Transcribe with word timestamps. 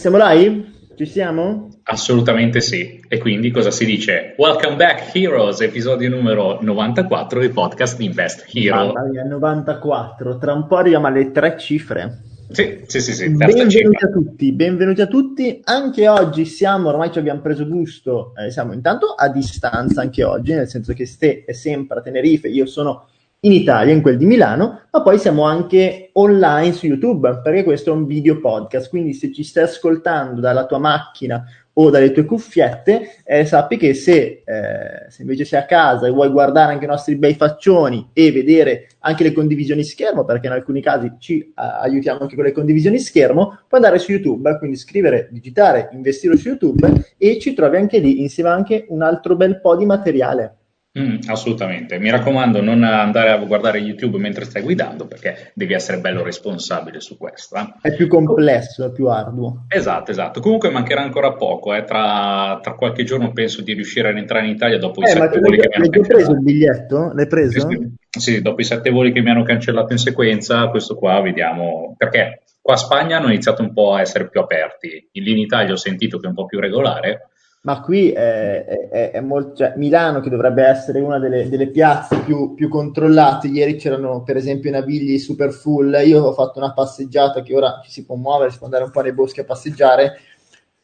Siamo 0.00 0.16
live? 0.18 0.64
Ci 0.96 1.04
siamo? 1.04 1.68
Assolutamente 1.82 2.62
sì. 2.62 3.04
E 3.06 3.18
quindi 3.18 3.50
cosa 3.50 3.70
si 3.70 3.84
dice? 3.84 4.34
Welcome 4.38 4.76
back 4.76 5.14
Heroes, 5.14 5.60
episodio 5.60 6.08
numero 6.08 6.58
94 6.62 7.38
del 7.38 7.50
podcast 7.50 7.98
di 7.98 8.06
Invest 8.06 8.46
Hero. 8.50 8.94
Mamma 8.94 9.02
mia, 9.10 9.24
94. 9.24 10.38
Tra 10.38 10.54
un 10.54 10.66
po' 10.66 10.76
arriviamo 10.76 11.06
alle 11.06 11.30
tre 11.32 11.58
cifre. 11.58 12.22
Sì, 12.48 12.82
sì, 12.86 12.98
sì, 13.02 13.12
sì 13.12 13.28
benvenuti 13.28 13.76
cifra. 13.76 14.08
a 14.08 14.10
tutti, 14.10 14.52
benvenuti 14.52 15.02
a 15.02 15.06
tutti. 15.06 15.60
Anche 15.64 16.08
oggi 16.08 16.46
siamo, 16.46 16.88
ormai 16.88 17.12
ci 17.12 17.18
abbiamo 17.18 17.42
preso 17.42 17.66
gusto, 17.68 18.32
eh, 18.36 18.50
siamo 18.50 18.72
intanto 18.72 19.08
a 19.08 19.28
distanza 19.28 20.00
anche 20.00 20.24
oggi, 20.24 20.54
nel 20.54 20.66
senso 20.66 20.94
che 20.94 21.04
Ste 21.04 21.44
è 21.44 21.52
sempre 21.52 21.98
a 21.98 22.00
Tenerife, 22.00 22.48
io 22.48 22.64
sono 22.64 23.09
in 23.42 23.52
Italia, 23.52 23.94
in 23.94 24.02
quel 24.02 24.18
di 24.18 24.26
Milano, 24.26 24.82
ma 24.90 25.02
poi 25.02 25.18
siamo 25.18 25.44
anche 25.44 26.10
online 26.14 26.72
su 26.72 26.86
YouTube, 26.86 27.40
perché 27.42 27.64
questo 27.64 27.90
è 27.90 27.94
un 27.94 28.04
video 28.04 28.38
podcast, 28.38 28.90
quindi 28.90 29.14
se 29.14 29.32
ci 29.32 29.42
stai 29.44 29.64
ascoltando 29.64 30.40
dalla 30.40 30.66
tua 30.66 30.78
macchina 30.78 31.42
o 31.72 31.88
dalle 31.88 32.12
tue 32.12 32.26
cuffiette, 32.26 33.22
eh, 33.24 33.46
sappi 33.46 33.78
che 33.78 33.94
se, 33.94 34.42
eh, 34.44 35.06
se, 35.08 35.22
invece 35.22 35.46
sei 35.46 35.60
a 35.60 35.64
casa 35.64 36.06
e 36.06 36.10
vuoi 36.10 36.28
guardare 36.28 36.72
anche 36.72 36.84
i 36.84 36.88
nostri 36.88 37.16
bei 37.16 37.32
faccioni 37.34 38.10
e 38.12 38.30
vedere 38.30 38.88
anche 38.98 39.22
le 39.22 39.32
condivisioni 39.32 39.84
schermo, 39.84 40.26
perché 40.26 40.48
in 40.48 40.52
alcuni 40.52 40.82
casi 40.82 41.14
ci 41.18 41.52
uh, 41.56 41.62
aiutiamo 41.80 42.20
anche 42.20 42.34
con 42.34 42.44
le 42.44 42.52
condivisioni 42.52 42.98
schermo, 42.98 43.60
puoi 43.66 43.80
andare 43.80 43.98
su 43.98 44.10
YouTube, 44.10 44.58
quindi 44.58 44.76
scrivere, 44.76 45.28
digitare, 45.30 45.88
investire 45.92 46.36
su 46.36 46.48
YouTube 46.48 47.14
e 47.16 47.38
ci 47.38 47.54
trovi 47.54 47.78
anche 47.78 47.98
lì 47.98 48.20
insieme 48.20 48.50
anche 48.50 48.84
un 48.88 49.00
altro 49.00 49.34
bel 49.36 49.60
po' 49.62 49.76
di 49.76 49.86
materiale. 49.86 50.56
Mm, 50.98 51.18
assolutamente, 51.28 52.00
mi 52.00 52.10
raccomando 52.10 52.60
non 52.60 52.82
andare 52.82 53.30
a 53.30 53.36
guardare 53.36 53.78
YouTube 53.78 54.18
mentre 54.18 54.44
stai 54.44 54.62
guidando 54.62 55.06
perché 55.06 55.52
devi 55.54 55.72
essere 55.72 56.00
bello 56.00 56.24
responsabile 56.24 56.98
su 56.98 57.16
questo. 57.16 57.54
Eh. 57.54 57.90
È 57.90 57.94
più 57.94 58.08
complesso, 58.08 58.86
è 58.86 58.90
più 58.90 59.06
arduo. 59.06 59.66
Esatto, 59.68 60.10
esatto. 60.10 60.40
Comunque 60.40 60.70
mancherà 60.70 61.02
ancora 61.02 61.34
poco, 61.34 61.74
eh. 61.74 61.84
tra, 61.84 62.58
tra, 62.60 62.74
qualche 62.74 63.04
giorno 63.04 63.30
penso 63.30 63.62
di 63.62 63.72
riuscire 63.72 64.08
a 64.08 64.12
rientrare 64.12 64.46
in 64.46 64.50
Italia 64.50 64.78
dopo 64.78 65.00
eh, 65.02 65.04
i 65.04 65.12
sette 65.12 65.38
voli 65.38 65.58
che 65.58 65.68
mi 65.68 65.74
hanno 65.76 65.88
cancellato. 65.90 66.12
Hai 66.12 66.24
preso 66.24 66.32
il 66.32 66.42
biglietto? 66.42 67.12
L'hai 67.14 67.26
preso? 67.28 67.68
Sì, 67.68 67.96
sì, 68.18 68.42
dopo 68.42 68.60
i 68.60 68.64
sette 68.64 68.90
voli 68.90 69.12
che 69.12 69.20
mi 69.20 69.30
hanno 69.30 69.44
cancellato 69.44 69.92
in 69.92 69.98
sequenza, 69.98 70.66
questo 70.70 70.96
qua 70.96 71.20
vediamo 71.20 71.94
perché 71.96 72.42
qua 72.60 72.74
a 72.74 72.78
Spagna 72.78 73.18
hanno 73.18 73.28
iniziato 73.28 73.62
un 73.62 73.72
po' 73.72 73.94
a 73.94 74.00
essere 74.00 74.28
più 74.28 74.40
aperti, 74.40 75.08
lì 75.12 75.30
in 75.30 75.38
Italia 75.38 75.72
ho 75.72 75.76
sentito 75.76 76.18
che 76.18 76.26
è 76.26 76.28
un 76.30 76.34
po' 76.34 76.46
più 76.46 76.58
regolare 76.58 77.28
ma 77.62 77.82
qui 77.82 78.10
è, 78.10 78.64
è, 78.64 79.10
è 79.10 79.20
molto, 79.20 79.56
cioè, 79.56 79.74
Milano 79.76 80.20
che 80.20 80.30
dovrebbe 80.30 80.64
essere 80.64 81.00
una 81.00 81.18
delle, 81.18 81.48
delle 81.48 81.68
piazze 81.68 82.20
più, 82.20 82.54
più, 82.54 82.68
controllate, 82.68 83.48
ieri 83.48 83.76
c'erano 83.76 84.22
per 84.22 84.36
esempio 84.36 84.70
i 84.70 84.72
navigli 84.72 85.18
super 85.18 85.52
full, 85.52 85.94
io 86.04 86.22
ho 86.22 86.32
fatto 86.32 86.58
una 86.58 86.72
passeggiata 86.72 87.42
che 87.42 87.54
ora 87.54 87.80
ci 87.84 87.90
si 87.90 88.06
può 88.06 88.14
muovere, 88.14 88.50
si 88.50 88.56
può 88.56 88.66
andare 88.66 88.84
un 88.84 88.90
po' 88.90 89.02
nei 89.02 89.12
boschi 89.12 89.40
a 89.40 89.44
passeggiare, 89.44 90.18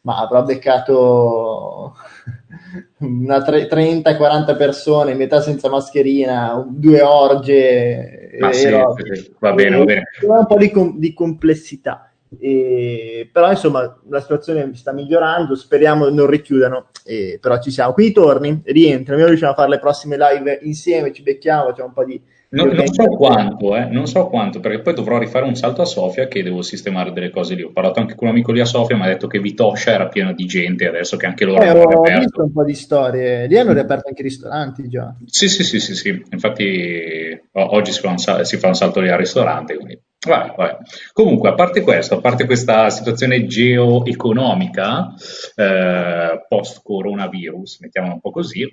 ma 0.03 0.19
avrò 0.19 0.43
beccato 0.43 1.95
una 3.01 3.39
30-40 3.39 4.57
persone, 4.57 5.15
metà 5.15 5.41
senza 5.41 5.71
mascherina, 5.71 6.63
due 6.69 7.01
orge. 7.01 8.37
Ma 8.39 8.53
sì, 8.53 8.69
sì, 8.69 9.35
va 9.39 9.53
bene, 9.55 9.77
va 9.79 9.85
bene. 9.85 10.03
Un 10.21 10.47
po' 10.47 10.59
di, 10.59 10.71
com- 10.71 10.99
di 10.99 11.15
complessità. 11.15 12.11
E, 12.39 13.29
però 13.33 13.51
insomma 13.51 14.01
la 14.09 14.21
situazione 14.21 14.75
sta 14.75 14.93
migliorando, 14.93 15.55
speriamo 15.55 16.09
non 16.09 16.27
richiudano, 16.27 16.89
e, 17.05 17.39
però 17.41 17.61
ci 17.61 17.71
siamo. 17.71 17.93
Quindi 17.93 18.13
torni, 18.13 18.63
rientri, 18.65 19.17
noi 19.17 19.27
riusciamo 19.27 19.53
a 19.53 19.57
fare 19.57 19.71
le 19.71 19.79
prossime 19.79 20.17
live 20.17 20.61
insieme, 20.63 21.13
ci 21.13 21.23
becchiamo, 21.23 21.73
c'è 21.73 21.83
un 21.83 21.93
po' 21.93 22.05
di... 22.05 22.21
Non, 22.57 22.75
non, 22.75 22.87
so 22.87 23.05
quanto, 23.05 23.77
eh, 23.77 23.85
non 23.87 24.07
so 24.07 24.27
quanto, 24.29 24.61
perché 24.61 24.81
poi 24.81 24.95
dovrò 24.95 25.19
rifare 25.19 25.45
un 25.45 25.55
salto 25.55 25.83
a 25.83 25.85
Sofia 25.85 26.27
che 26.27 26.43
devo 26.43 26.63
sistemare 26.63 27.13
delle 27.13 27.31
cose 27.31 27.55
lì. 27.55 27.63
Ho 27.63 27.71
parlato 27.71 28.01
anche 28.01 28.15
con 28.15 28.29
un 28.29 28.35
amico 28.35 28.53
lì 28.53 28.61
a 28.61 28.65
Sofia, 28.65 28.97
mi 28.97 29.03
ha 29.03 29.09
detto 29.09 29.27
che 29.27 29.39
Vitoscia 29.39 29.93
era 29.93 30.09
pieno 30.09 30.33
di 30.33 30.47
gente, 30.47 30.89
adesso 30.89 31.17
che 31.17 31.27
anche 31.27 31.45
loro 31.45 31.63
eh, 31.63 31.69
hanno 31.69 31.89
riaperto. 31.89 32.17
Ho 32.17 32.21
visto 32.21 32.43
un 32.43 32.53
po' 32.53 32.65
di 32.65 32.75
storie, 32.75 33.47
lì 33.47 33.59
hanno 33.59 33.73
riaperto 33.73 34.09
anche 34.09 34.23
i 34.23 34.25
ristoranti 34.25 34.89
già. 34.89 35.15
Sì, 35.27 35.49
sì, 35.49 35.63
sì, 35.63 35.81
sì, 35.81 35.95
sì. 35.95 36.23
infatti 36.31 37.41
oggi 37.53 37.93
si 37.93 38.01
fa, 38.01 38.09
un, 38.09 38.45
si 38.45 38.57
fa 38.57 38.69
un 38.69 38.75
salto 38.75 39.01
lì 39.01 39.11
al 39.11 39.19
ristorante, 39.19 39.77
quindi 39.77 40.01
Vai, 40.27 40.53
vai. 40.57 40.75
Comunque, 41.13 41.51
a 41.51 41.55
parte 41.55 41.83
questo, 41.83 42.17
a 42.17 42.21
parte 42.21 42.47
questa 42.47 42.91
situazione 42.91 43.47
geoeconomica 43.47 45.15
eh, 45.55 46.45
post-coronavirus, 46.49 47.81
mettiamola 47.81 48.15
un 48.15 48.21
po' 48.21 48.33
così, 48.33 48.67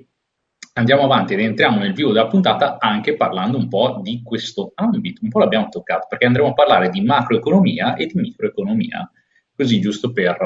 andiamo 0.74 1.04
avanti 1.04 1.34
ed 1.34 1.40
entriamo 1.40 1.80
nel 1.80 1.94
vivo 1.94 2.12
della 2.12 2.28
puntata 2.28 2.78
anche 2.80 3.16
parlando 3.16 3.58
un 3.58 3.68
po' 3.68 4.00
di 4.02 4.22
questo 4.24 4.72
ambito, 4.76 5.22
un 5.24 5.30
po' 5.30 5.40
l'abbiamo 5.40 5.70
toccato, 5.70 6.08
perché 6.10 6.26
andremo 6.26 6.50
a 6.50 6.54
parlare 6.54 6.90
di 6.90 7.02
macroeconomia 7.02 7.96
e 7.96 8.08
di 8.08 8.20
microeconomia, 8.20 9.10
così 9.56 9.80
giusto 9.80 10.12
per 10.12 10.38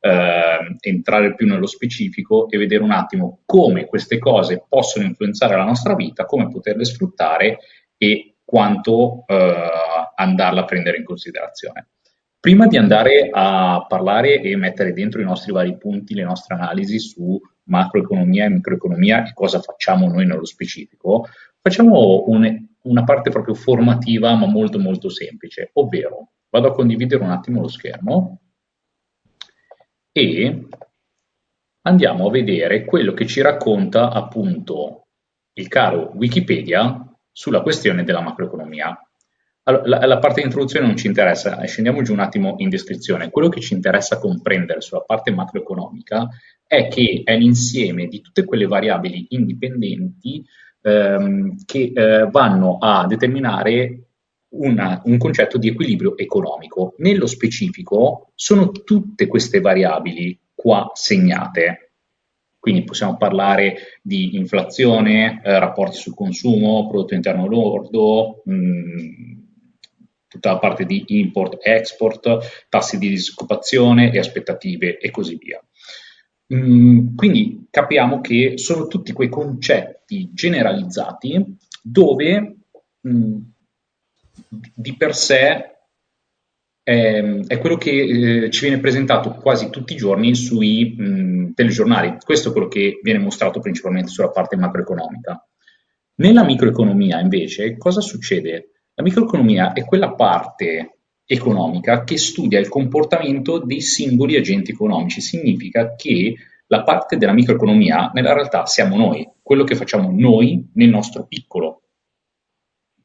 eh, 0.00 0.76
entrare 0.80 1.34
più 1.34 1.46
nello 1.46 1.66
specifico 1.66 2.48
e 2.50 2.58
vedere 2.58 2.82
un 2.82 2.90
attimo 2.90 3.40
come 3.46 3.86
queste 3.86 4.18
cose 4.18 4.64
possono 4.68 5.06
influenzare 5.06 5.56
la 5.56 5.64
nostra 5.64 5.94
vita, 5.94 6.24
come 6.24 6.48
poterle 6.48 6.84
sfruttare 6.84 7.58
e 7.96 8.36
quanto 8.44 9.24
eh, 9.26 9.70
andarla 10.16 10.60
a 10.60 10.64
prendere 10.64 10.98
in 10.98 11.04
considerazione. 11.04 11.88
Prima 12.40 12.66
di 12.66 12.76
andare 12.76 13.30
a 13.32 13.86
parlare 13.88 14.42
e 14.42 14.54
mettere 14.56 14.92
dentro 14.92 15.22
i 15.22 15.24
nostri 15.24 15.50
vari 15.50 15.78
punti, 15.78 16.12
le 16.12 16.24
nostre 16.24 16.56
analisi 16.56 16.98
su 16.98 17.40
macroeconomia 17.64 18.44
e 18.44 18.50
microeconomia 18.50 19.26
e 19.26 19.32
cosa 19.32 19.60
facciamo 19.60 20.08
noi 20.08 20.26
nello 20.26 20.44
specifico, 20.44 21.26
facciamo 21.60 22.24
un, 22.26 22.66
una 22.82 23.04
parte 23.04 23.30
proprio 23.30 23.54
formativa 23.54 24.34
ma 24.34 24.46
molto 24.46 24.78
molto 24.78 25.08
semplice, 25.08 25.70
ovvero 25.74 26.32
vado 26.50 26.68
a 26.68 26.72
condividere 26.72 27.22
un 27.22 27.30
attimo 27.30 27.60
lo 27.60 27.68
schermo 27.68 28.40
e 30.12 30.68
andiamo 31.82 32.28
a 32.28 32.30
vedere 32.30 32.84
quello 32.84 33.12
che 33.12 33.26
ci 33.26 33.40
racconta 33.40 34.10
appunto 34.10 35.06
il 35.54 35.68
caro 35.68 36.12
Wikipedia 36.14 37.04
sulla 37.30 37.62
questione 37.62 38.04
della 38.04 38.20
macroeconomia. 38.20 38.96
Allora, 39.66 39.86
la, 39.86 40.06
la, 40.06 40.18
parte 40.18 40.40
di 40.40 40.46
introduzione 40.46 40.86
non 40.86 40.96
ci 40.96 41.06
interessa, 41.06 41.62
scendiamo 41.64 42.02
giù 42.02 42.12
un 42.12 42.20
attimo 42.20 42.54
in 42.58 42.68
descrizione. 42.68 43.30
Quello 43.30 43.48
che 43.48 43.60
ci 43.60 43.72
interessa 43.72 44.18
comprendere 44.18 44.82
sulla 44.82 45.00
parte 45.00 45.30
macroeconomica 45.30 46.28
è 46.66 46.88
che 46.88 47.22
è 47.24 47.36
l'insieme 47.36 48.06
di 48.06 48.20
tutte 48.20 48.44
quelle 48.44 48.66
variabili 48.66 49.26
indipendenti 49.30 50.44
ehm, 50.82 51.64
che 51.64 51.92
eh, 51.94 52.28
vanno 52.30 52.76
a 52.78 53.06
determinare 53.06 54.00
una, 54.56 55.00
un 55.04 55.16
concetto 55.16 55.56
di 55.56 55.68
equilibrio 55.68 56.16
economico. 56.16 56.94
Nello 56.98 57.26
specifico 57.26 58.32
sono 58.34 58.70
tutte 58.70 59.26
queste 59.26 59.60
variabili 59.60 60.38
qua 60.54 60.90
segnate. 60.92 61.92
Quindi 62.58 62.84
possiamo 62.84 63.16
parlare 63.16 63.76
di 64.02 64.36
inflazione, 64.36 65.40
eh, 65.42 65.58
rapporti 65.58 65.96
sul 65.96 66.14
consumo, 66.14 66.86
prodotto 66.86 67.14
interno 67.14 67.46
lordo, 67.46 68.42
mh, 68.44 68.54
mm, 68.54 69.43
tutta 70.34 70.52
la 70.52 70.58
parte 70.58 70.84
di 70.84 71.04
import-export, 71.06 72.66
tassi 72.68 72.98
di 72.98 73.08
disoccupazione 73.08 74.12
e 74.12 74.18
aspettative 74.18 74.98
e 74.98 75.10
così 75.12 75.36
via. 75.36 75.64
Mm, 76.52 77.14
quindi 77.14 77.68
capiamo 77.70 78.20
che 78.20 78.54
sono 78.56 78.88
tutti 78.88 79.12
quei 79.12 79.28
concetti 79.28 80.30
generalizzati 80.32 81.56
dove 81.80 82.56
mm, 83.08 83.36
di 84.74 84.96
per 84.96 85.14
sé 85.14 85.70
è, 86.82 87.22
è 87.46 87.58
quello 87.58 87.76
che 87.76 88.44
eh, 88.44 88.50
ci 88.50 88.66
viene 88.66 88.80
presentato 88.80 89.34
quasi 89.34 89.70
tutti 89.70 89.94
i 89.94 89.96
giorni 89.96 90.34
sui 90.34 90.96
mh, 90.98 91.54
telegiornali. 91.54 92.16
Questo 92.22 92.48
è 92.48 92.52
quello 92.52 92.68
che 92.68 92.98
viene 93.02 93.20
mostrato 93.20 93.60
principalmente 93.60 94.10
sulla 94.10 94.30
parte 94.30 94.56
macroeconomica. 94.56 95.48
Nella 96.16 96.44
microeconomia, 96.44 97.20
invece, 97.20 97.76
cosa 97.76 98.00
succede? 98.00 98.73
La 98.94 99.02
microeconomia 99.02 99.72
è 99.72 99.84
quella 99.84 100.14
parte 100.14 100.98
economica 101.26 102.04
che 102.04 102.18
studia 102.18 102.60
il 102.60 102.68
comportamento 102.68 103.58
dei 103.58 103.80
singoli 103.80 104.36
agenti 104.36 104.70
economici. 104.70 105.20
Significa 105.20 105.94
che 105.94 106.34
la 106.66 106.82
parte 106.82 107.16
della 107.16 107.32
microeconomia 107.32 108.10
nella 108.14 108.32
realtà 108.32 108.66
siamo 108.66 108.96
noi, 108.96 109.28
quello 109.42 109.64
che 109.64 109.74
facciamo 109.74 110.10
noi 110.12 110.70
nel 110.74 110.88
nostro 110.88 111.26
piccolo 111.26 111.80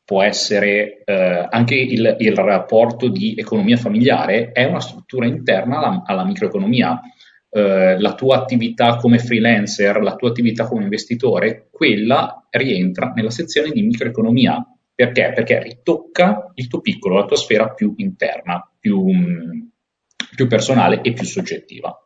può 0.09 0.23
essere 0.23 1.03
eh, 1.05 1.47
anche 1.51 1.75
il, 1.75 2.15
il, 2.17 2.33
rapporto 2.33 3.09
di 3.09 3.35
economia 3.37 3.77
familiare, 3.77 4.51
è 4.51 4.63
una 4.65 4.79
struttura 4.79 5.27
interna 5.27 5.77
alla, 5.77 6.01
alla 6.03 6.25
microeconomia. 6.25 6.99
Eh, 7.47 7.99
la 7.99 8.15
tua 8.15 8.37
attività 8.37 8.95
come 8.95 9.19
freelancer, 9.19 10.01
la 10.01 10.15
tua 10.15 10.29
attività 10.29 10.65
come 10.65 10.81
investitore, 10.81 11.67
quella 11.69 12.43
rientra 12.49 13.11
nella 13.15 13.29
sezione 13.29 13.69
di 13.69 13.83
microeconomia. 13.83 14.65
Perché? 14.99 15.31
Perché 15.33 15.63
ritocca 15.63 16.51
il 16.55 16.67
tuo 16.67 16.81
piccolo, 16.81 17.15
la 17.15 17.25
tua 17.25 17.37
sfera 17.37 17.69
più 17.69 17.93
interna, 17.95 18.69
più, 18.77 19.05
più 20.35 20.47
personale 20.47 20.99
e 20.99 21.13
più 21.13 21.23
soggettiva. 21.23 21.97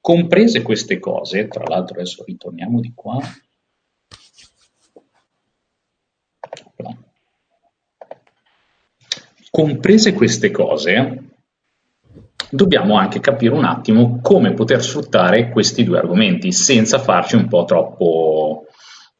Comprese 0.00 0.62
queste 0.62 1.00
cose, 1.00 1.48
tra 1.48 1.64
l'altro 1.66 1.96
adesso 1.96 2.22
ritorniamo 2.22 2.78
di 2.78 2.92
qua. 2.94 3.18
Comprese 9.50 10.12
queste 10.12 10.52
cose, 10.52 11.24
dobbiamo 12.50 12.98
anche 12.98 13.18
capire 13.18 13.52
un 13.52 13.64
attimo 13.64 14.20
come 14.22 14.52
poter 14.52 14.80
sfruttare 14.80 15.48
questi 15.48 15.82
due 15.82 15.98
argomenti 15.98 16.52
senza 16.52 17.00
farci 17.00 17.34
un 17.34 17.48
po' 17.48 17.64
troppo 17.64 18.51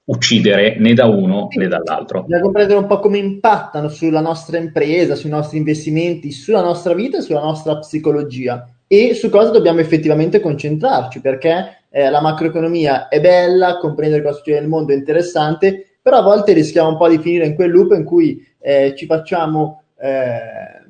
uccidere 0.05 0.77
né 0.79 0.95
da 0.95 1.07
uno 1.07 1.49
né 1.57 1.69
dall'altro. 1.69 2.23
Bisogna 2.23 2.43
comprendere 2.43 2.79
un 2.79 2.87
po' 2.87 2.99
come 2.99 3.19
impattano 3.19 3.89
sulla 3.89 4.21
nostra 4.21 4.59
impresa, 4.59 5.15
sui 5.15 5.31
nostri 5.31 5.59
investimenti, 5.59 6.33
sulla 6.33 6.63
nostra 6.63 6.95
vita 6.95 7.19
e 7.19 7.23
sulla 7.23 7.41
nostra 7.41 7.79
psicologia 7.79 8.67
e 8.87 9.15
su 9.15 9.31
cosa 9.31 9.51
dobbiamo 9.51 9.81
effettivamente 9.81 10.41
concentrarci, 10.41 11.21
perché 11.21 11.85
eh, 11.91 12.11
la 12.11 12.21
macroeconomia 12.21 13.09
è 13.09 13.21
bella, 13.21 13.79
comprendere 13.79 14.23
cosa 14.23 14.37
succede 14.37 14.61
nel 14.61 14.69
mondo 14.69 14.93
è 14.93 14.97
interessante, 14.97 15.97
però 16.03 16.19
a 16.19 16.23
volte 16.23 16.53
rischiamo 16.53 16.91
un 16.91 16.97
po' 16.99 17.09
di 17.09 17.19
finire 17.19 17.47
in 17.47 17.55
quel 17.55 17.71
loop 17.71 17.93
in 17.93 18.05
cui 18.05 18.45
eh, 18.61 18.93
ci 18.97 19.07
facciamo 19.07 19.85
eh, 19.99 20.83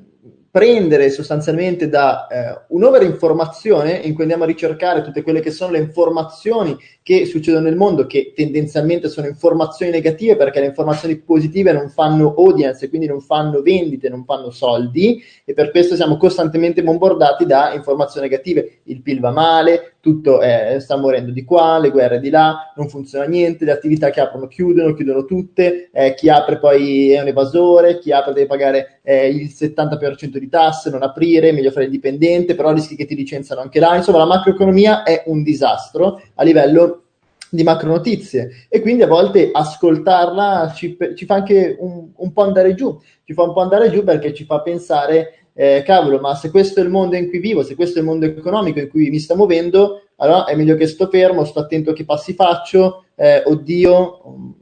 prendere 0.53 1.09
sostanzialmente 1.09 1.89
da 1.89 2.27
eh, 2.27 2.65
un'overinformazione 2.67 3.93
in 3.93 4.13
cui 4.13 4.21
andiamo 4.21 4.43
a 4.43 4.45
ricercare 4.45 5.01
tutte 5.01 5.23
quelle 5.23 5.39
che 5.39 5.49
sono 5.49 5.71
le 5.71 5.79
informazioni 5.79 6.77
che 7.01 7.25
succedono 7.25 7.65
nel 7.65 7.75
mondo, 7.75 8.05
che 8.05 8.33
tendenzialmente 8.35 9.09
sono 9.09 9.25
informazioni 9.25 9.91
negative 9.91 10.35
perché 10.35 10.59
le 10.59 10.67
informazioni 10.67 11.17
positive 11.17 11.71
non 11.71 11.89
fanno 11.89 12.35
audience 12.37 12.87
quindi 12.87 13.07
non 13.07 13.19
fanno 13.19 13.63
vendite, 13.63 14.09
non 14.09 14.25
fanno 14.25 14.51
soldi 14.51 15.23
e 15.43 15.55
per 15.55 15.71
questo 15.71 15.95
siamo 15.95 16.17
costantemente 16.17 16.83
bombardati 16.83 17.47
da 17.47 17.73
informazioni 17.73 18.29
negative. 18.29 18.81
Il 18.83 19.01
PIL 19.01 19.21
va 19.21 19.31
male, 19.31 19.92
tutto 20.03 20.41
è, 20.41 20.79
sta 20.81 20.97
morendo 20.97 21.31
di 21.31 21.45
qua, 21.45 21.79
le 21.79 21.89
guerre 21.89 22.19
di 22.19 22.29
là, 22.29 22.73
non 22.75 22.89
funziona 22.89 23.23
niente, 23.23 23.63
le 23.63 23.71
attività 23.71 24.09
che 24.09 24.19
aprono 24.19 24.47
chiudono, 24.47 24.93
chiudono 24.93 25.23
tutte, 25.23 25.91
eh, 25.93 26.13
chi 26.13 26.27
apre 26.27 26.59
poi 26.59 27.11
è 27.11 27.21
un 27.21 27.27
evasore, 27.27 27.99
chi 27.99 28.11
apre 28.11 28.33
deve 28.33 28.47
pagare 28.47 28.99
eh, 29.01 29.29
il 29.29 29.47
70% 29.47 30.35
di 30.39 30.49
tasse, 30.49 30.89
non 30.89 31.03
aprire, 31.03 31.53
meglio 31.53 31.71
fare 31.71 31.85
il 31.85 31.91
dipendente, 31.91 32.53
però 32.53 32.73
rischi 32.73 32.97
che 32.97 33.05
ti 33.05 33.15
licenziano 33.15 33.61
anche 33.61 33.79
là. 33.79 33.95
Insomma, 33.95 34.17
la 34.17 34.25
macroeconomia 34.25 35.03
è 35.03 35.23
un 35.27 35.41
disastro 35.41 36.21
a 36.33 36.43
livello 36.43 37.03
di 37.49 37.63
macro 37.63 37.87
notizie 37.87 38.65
e 38.67 38.81
quindi 38.81 39.03
a 39.03 39.07
volte 39.07 39.51
ascoltarla 39.53 40.73
ci, 40.75 40.97
ci 41.15 41.25
fa 41.25 41.35
anche 41.35 41.77
un, 41.79 42.09
un, 42.13 42.33
po' 42.33 42.41
andare 42.41 42.73
giù, 42.73 42.99
ci 43.23 43.33
fa 43.33 43.43
un 43.43 43.53
po' 43.53 43.61
andare 43.61 43.89
giù 43.89 44.03
perché 44.03 44.33
ci 44.33 44.43
fa 44.43 44.59
pensare, 44.59 45.42
eh, 45.53 45.83
cavolo, 45.85 46.19
ma 46.19 46.35
se 46.35 46.49
questo 46.49 46.79
è 46.79 46.83
il 46.83 46.89
mondo 46.89 47.15
in 47.15 47.29
cui 47.29 47.39
vivo, 47.39 47.63
se 47.63 47.75
questo 47.75 47.99
è 47.99 48.01
il 48.01 48.07
mondo 48.07 48.25
economico 48.25 48.79
in 48.79 48.89
cui 48.89 49.09
mi 49.09 49.19
sto 49.19 49.35
muovendo, 49.35 50.01
allora 50.17 50.45
è 50.45 50.55
meglio 50.55 50.75
che 50.75 50.87
sto 50.87 51.07
fermo, 51.07 51.45
sto 51.45 51.59
attento 51.59 51.91
a 51.91 51.93
che 51.93 52.05
passi 52.05 52.33
faccio, 52.33 53.05
eh, 53.15 53.43
oddio, 53.45 54.57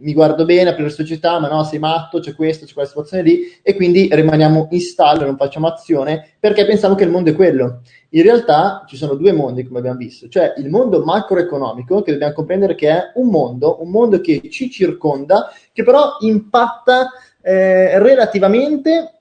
mi 0.00 0.12
guardo 0.12 0.44
bene, 0.44 0.70
apro 0.70 0.84
la 0.84 0.90
società, 0.90 1.40
ma 1.40 1.48
no, 1.48 1.64
sei 1.64 1.80
matto, 1.80 2.20
c'è 2.20 2.34
questo, 2.34 2.66
c'è 2.66 2.72
quella 2.72 2.88
situazione 2.88 3.22
lì, 3.24 3.40
e 3.62 3.74
quindi 3.74 4.08
rimaniamo 4.10 4.68
in 4.70 4.80
stallo, 4.80 5.24
non 5.24 5.36
facciamo 5.36 5.66
azione, 5.66 6.36
perché 6.38 6.64
pensiamo 6.64 6.94
che 6.94 7.04
il 7.04 7.10
mondo 7.10 7.30
è 7.30 7.34
quello. 7.34 7.80
In 8.10 8.22
realtà 8.22 8.84
ci 8.86 8.96
sono 8.96 9.14
due 9.14 9.32
mondi, 9.32 9.64
come 9.64 9.80
abbiamo 9.80 9.98
visto, 9.98 10.28
cioè 10.28 10.54
il 10.58 10.68
mondo 10.70 11.02
macroeconomico, 11.04 12.02
che 12.02 12.12
dobbiamo 12.12 12.32
comprendere 12.32 12.76
che 12.76 12.88
è 12.88 13.02
un 13.14 13.28
mondo, 13.28 13.82
un 13.82 13.90
mondo 13.90 14.20
che 14.20 14.40
ci 14.50 14.70
circonda, 14.70 15.52
che 15.72 15.82
però 15.82 16.16
impatta 16.20 17.10
eh, 17.42 17.98
relativamente 17.98 19.17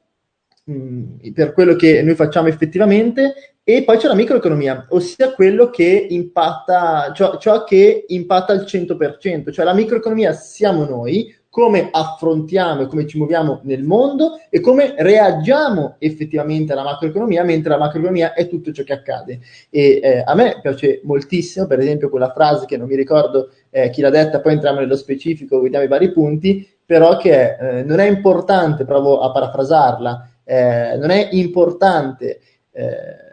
mh, 0.67 0.73
mm, 0.73 1.33
per 1.33 1.53
quello 1.53 1.75
che 1.75 2.01
noi 2.01 2.15
facciamo 2.15 2.47
effettivamente 2.47 3.55
e 3.63 3.83
poi 3.83 3.97
c'è 3.97 4.07
la 4.07 4.15
microeconomia, 4.15 4.87
ossia 4.91 5.33
quello 5.33 5.69
che 5.69 6.07
impatta, 6.09 7.11
ciò, 7.13 7.37
ciò, 7.37 7.65
che 7.65 8.05
impatta 8.07 8.53
al 8.53 8.61
100%, 8.61 9.51
cioè 9.51 9.65
la 9.65 9.73
microeconomia 9.73 10.31
siamo 10.31 10.85
noi, 10.85 11.35
come 11.49 11.89
affrontiamo 11.91 12.83
e 12.83 12.87
come 12.87 13.07
ci 13.07 13.17
muoviamo 13.17 13.61
nel 13.63 13.83
mondo 13.83 14.39
e 14.49 14.59
come 14.59 14.93
reagiamo 14.95 15.95
effettivamente 15.97 16.71
alla 16.71 16.83
macroeconomia, 16.83 17.43
mentre 17.43 17.71
la 17.71 17.79
macroeconomia 17.79 18.33
è 18.33 18.47
tutto 18.47 18.71
ciò 18.71 18.83
che 18.83 18.93
accade. 18.93 19.39
E 19.69 19.99
eh, 20.01 20.23
a 20.23 20.35
me 20.35 20.59
piace 20.61 21.01
moltissimo, 21.03 21.65
per 21.65 21.79
esempio, 21.79 22.09
quella 22.09 22.31
frase 22.31 22.67
che 22.67 22.77
non 22.77 22.87
mi 22.87 22.95
ricordo 22.95 23.49
eh, 23.71 23.89
chi 23.89 24.01
l'ha 24.01 24.11
detta, 24.11 24.39
poi 24.39 24.53
entriamo 24.53 24.79
nello 24.79 24.95
specifico, 24.95 25.59
vediamo 25.59 25.83
i 25.83 25.89
vari 25.89 26.11
punti, 26.11 26.65
però 26.85 27.17
che 27.17 27.57
eh, 27.59 27.83
non 27.83 27.99
è 27.99 28.07
importante, 28.07 28.85
provo 28.85 29.19
a 29.19 29.31
parafrasarla, 29.31 30.29
eh, 30.47 30.95
non 30.97 31.09
è 31.09 31.27
importante 31.31 32.39
eh, 32.71 33.25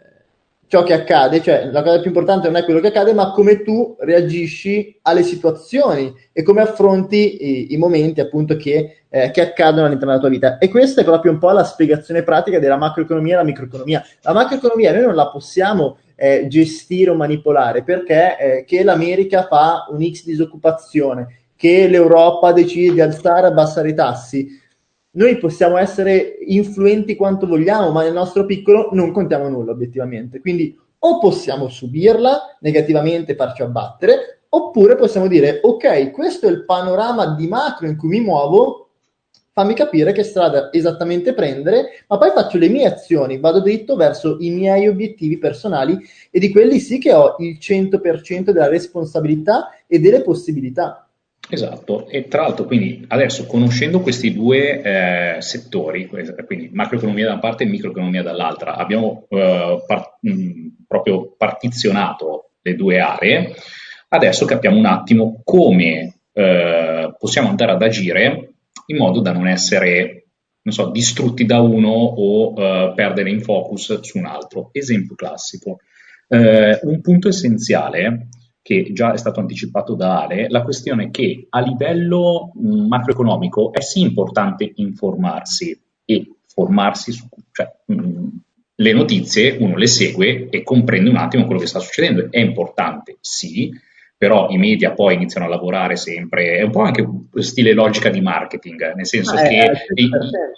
ciò 0.67 0.83
che 0.83 0.95
accade, 0.95 1.41
cioè 1.41 1.71
la 1.71 1.85
cosa 1.85 1.99
più 1.99 2.09
importante 2.09 2.49
non 2.49 2.57
è 2.57 2.65
quello 2.65 2.81
che 2.81 2.89
accade, 2.89 3.15
ma 3.15 3.31
come 3.31 3.63
tu 3.63 3.97
reagisci 4.01 4.99
alle 5.03 5.23
situazioni 5.23 6.13
e 6.33 6.43
come 6.43 6.63
affronti 6.63 7.45
i, 7.45 7.73
i 7.75 7.77
momenti 7.77 8.21
appunto 8.21 8.57
che, 8.57 9.05
eh, 9.09 9.31
che, 9.31 9.41
accadono 9.41 9.87
all'interno 9.87 10.11
della 10.11 10.21
tua 10.21 10.29
vita. 10.29 10.59
E 10.59 10.69
questa 10.69 11.03
è 11.03 11.05
proprio 11.05 11.31
un 11.31 11.39
po' 11.39 11.53
la 11.53 11.63
spiegazione 11.63 12.25
pratica 12.25 12.59
della 12.59 12.77
macroeconomia 12.77 13.35
e 13.35 13.37
la 13.37 13.45
microeconomia. 13.45 14.05
La 14.23 14.33
macroeconomia 14.33 14.93
noi 14.93 15.03
non 15.03 15.15
la 15.15 15.29
possiamo 15.29 15.99
eh, 16.17 16.47
gestire 16.49 17.11
o 17.11 17.15
manipolare 17.15 17.85
perché 17.85 18.39
eh, 18.39 18.65
che 18.65 18.83
l'America 18.83 19.47
fa 19.47 19.87
un 19.91 20.05
X 20.05 20.25
disoccupazione, 20.25 21.43
che 21.55 21.87
l'Europa 21.87 22.51
decide 22.51 22.95
di 22.95 23.01
alzare 23.01 23.47
e 23.47 23.51
abbassare 23.51 23.91
i 23.91 23.95
tassi 23.95 24.63
noi 25.15 25.39
possiamo 25.39 25.77
essere 25.77 26.39
influenti 26.47 27.17
quanto 27.17 27.47
vogliamo, 27.47 27.91
ma 27.91 28.03
nel 28.03 28.13
nostro 28.13 28.47
piccolo 28.47 28.89
non 28.93 29.13
contiamo 29.13 29.49
nulla 29.49 29.73
obiettivamente. 29.73 30.41
Quindi 30.41 30.77
o 31.07 31.19
possiamo 31.19 31.69
subirla 31.69 32.57
negativamente, 32.61 33.35
farci 33.35 33.63
abbattere, 33.63 34.45
oppure 34.49 34.97
possiamo 34.97 35.27
dire 35.27 35.61
ok, 35.63 36.11
questo 36.11 36.47
è 36.47 36.51
il 36.51 36.65
panorama 36.65 37.35
di 37.35 37.47
macro 37.47 37.87
in 37.87 37.97
cui 37.97 38.09
mi 38.09 38.21
muovo, 38.21 38.89
fammi 39.53 39.75
capire 39.75 40.13
che 40.13 40.25
strada 40.25 40.73
esattamente 40.73 41.35
prendere, 41.35 42.05
ma 42.09 42.19
poi 42.19 42.31
faccio 42.31 42.59
le 42.59 42.69
mie 42.69 42.87
azioni, 42.87 43.39
vado 43.39 43.61
dritto 43.61 43.95
verso 43.95 44.39
i 44.41 44.51
miei 44.51 44.89
obiettivi 44.89 45.39
personali 45.39 45.97
e 46.31 46.41
di 46.41 46.51
quelli 46.51 46.81
sì 46.81 46.99
che 46.99 47.13
ho 47.13 47.37
il 47.39 47.59
100% 47.61 48.51
della 48.51 48.69
responsabilità 48.69 49.71
e 49.87 50.01
delle 50.01 50.23
possibilità. 50.23 51.04
Esatto, 51.51 52.09
e 52.09 52.27
tra 52.27 52.43
l'altro 52.43 52.65
quindi 52.65 53.05
adesso 53.09 53.47
conoscendo 53.47 54.01
questi 54.01 54.33
due 54.33 54.81
eh, 55.37 55.41
settori, 55.43 56.09
quindi 56.47 56.71
macroeconomia 56.73 57.27
da 57.27 57.33
una 57.33 57.41
parte 57.41 57.65
e 57.65 57.67
microeconomia 57.67 58.23
dall'altra, 58.23 58.77
abbiamo 58.77 59.27
eh, 59.29 59.83
par- 59.87 60.19
mh, 60.21 60.69
proprio 60.89 61.35
partizionato 61.37 62.53
le 62.63 62.75
due 62.75 62.99
aree, 62.99 63.55
adesso 64.09 64.47
capiamo 64.47 64.79
un 64.79 64.87
attimo 64.87 65.43
come 65.45 66.21
eh, 66.33 67.15
possiamo 67.19 67.49
andare 67.49 67.73
ad 67.73 67.83
agire 67.83 68.55
in 68.87 68.97
modo 68.97 69.21
da 69.21 69.33
non 69.33 69.47
essere, 69.47 70.29
non 70.63 70.75
so, 70.75 70.91
distrutti 70.91 71.45
da 71.45 71.61
uno 71.61 71.91
o 71.91 72.55
eh, 72.57 72.93
perdere 72.95 73.31
in 73.31 73.43
focus 73.43 74.01
su 74.01 74.19
un 74.19 74.27
altro. 74.27 74.71
Esempio 74.73 75.15
classico. 75.15 75.79
Eh, 76.27 76.79
un 76.83 77.01
punto 77.03 77.29
essenziale 77.29 78.29
che 78.65 78.93
già 78.95 79.13
è 79.13 79.19
stato 79.19 79.41
anticipato 79.41 79.95
da 79.95 80.23
Ale, 80.23 80.49
la 80.49 80.63
questione 80.63 81.05
è 81.05 81.11
che 81.11 81.49
a 81.51 81.61
livello 81.61 82.51
mh, 82.55 82.87
macroeconomico 82.87 83.75
è 83.75 83.83
sì 83.83 84.01
importante 84.01 84.73
informarsi 84.77 85.79
e 86.07 86.37
formarsi 86.47 87.13
su 87.13 87.29
cioè, 87.53 87.71
mh, 87.85 88.27
le 88.77 88.93
notizie, 88.95 89.59
uno 89.61 89.77
le 89.77 89.87
segue 89.87 90.49
e 90.49 90.63
comprende 90.63 91.11
un 91.11 91.19
attimo 91.19 91.45
quello 91.45 91.61
che 91.61 91.67
sta 91.67 91.79
succedendo. 91.79 92.29
È 92.31 92.41
importante, 92.41 93.19
sì, 93.21 93.71
però 94.17 94.49
i 94.49 94.59
media 94.59 94.93
poi 94.93 95.15
iniziano 95.15 95.47
a 95.47 95.51
lavorare 95.51 95.97
sempre, 95.97 96.57
è 96.57 96.63
un 96.63 96.71
po' 96.71 96.83
anche 96.83 97.07
stile 97.37 97.73
logica 97.73 98.09
di 98.09 98.21
marketing, 98.21 98.95
nel 98.95 99.07
senso 99.07 99.35
ah, 99.35 99.43
che 99.43 99.71
il, 99.95 100.11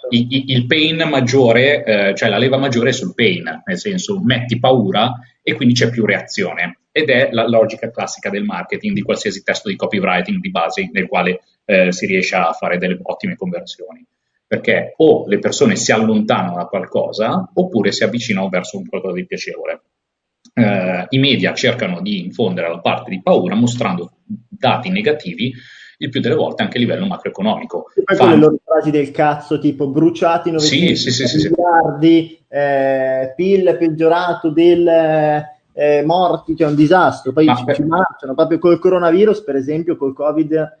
il, 0.09 0.43
il, 0.47 0.65
pain 0.67 1.07
maggiore, 1.09 1.83
eh, 1.83 2.15
cioè 2.15 2.29
la 2.29 2.37
leva 2.37 2.57
maggiore 2.57 2.89
è 2.89 2.93
sul 2.93 3.13
pain, 3.13 3.63
nel 3.65 3.77
senso 3.77 4.21
metti 4.23 4.59
paura 4.59 5.11
e 5.41 5.55
quindi 5.55 5.73
c'è 5.73 5.89
più 5.89 6.05
reazione 6.05 6.79
ed 6.91 7.09
è 7.09 7.29
la 7.31 7.47
logica 7.47 7.91
classica 7.91 8.29
del 8.29 8.43
marketing 8.43 8.95
di 8.95 9.01
qualsiasi 9.01 9.43
testo 9.43 9.69
di 9.69 9.75
copywriting 9.75 10.39
di 10.39 10.49
base 10.49 10.89
nel 10.91 11.07
quale 11.07 11.41
eh, 11.65 11.91
si 11.91 12.07
riesce 12.07 12.35
a 12.35 12.51
fare 12.53 12.77
delle 12.77 12.97
ottime 13.03 13.35
conversioni. 13.35 14.03
Perché 14.47 14.93
o 14.97 15.27
le 15.27 15.39
persone 15.39 15.75
si 15.75 15.91
allontanano 15.91 16.55
da 16.55 16.65
qualcosa 16.65 17.49
oppure 17.53 17.91
si 17.91 18.03
avvicinano 18.03 18.49
verso 18.49 18.77
un 18.77 18.87
qualcosa 18.87 19.15
di 19.15 19.25
piacevole. 19.25 19.81
Eh, 20.57 21.05
I 21.09 21.19
media 21.19 21.53
cercano 21.53 22.01
di 22.01 22.19
infondere 22.25 22.67
la 22.67 22.79
parte 22.79 23.11
di 23.11 23.21
paura 23.21 23.53
mostrando 23.53 24.13
dati 24.25 24.89
negativi 24.89 25.53
il 25.99 26.09
più 26.09 26.19
delle 26.19 26.35
volte 26.35 26.63
anche 26.63 26.77
a 26.77 26.79
livello 26.79 27.05
macroeconomico. 27.05 27.91
E 27.95 28.03
poi 28.03 28.15
Fanno... 28.15 28.31
le 28.31 28.37
loro 28.37 28.59
frasi 28.63 28.91
del 28.91 29.11
cazzo, 29.11 29.59
tipo 29.59 29.87
bruciati 29.87 30.51
900 30.51 30.95
sì, 30.95 31.11
sì, 31.11 31.27
sì, 31.27 31.49
miliardi, 31.49 32.43
eh, 32.47 33.33
PIL 33.35 33.77
peggiorato 33.77 34.49
del 34.49 34.87
eh, 34.87 36.03
morti, 36.05 36.55
cioè 36.55 36.67
un 36.67 36.75
disastro. 36.75 37.33
Poi 37.33 37.47
ci, 37.55 37.63
per... 37.63 37.75
ci 37.75 37.83
marciano 37.83 38.33
proprio 38.33 38.59
col 38.59 38.79
coronavirus, 38.79 39.43
per 39.43 39.55
esempio, 39.55 39.95
col 39.95 40.13
Covid. 40.13 40.79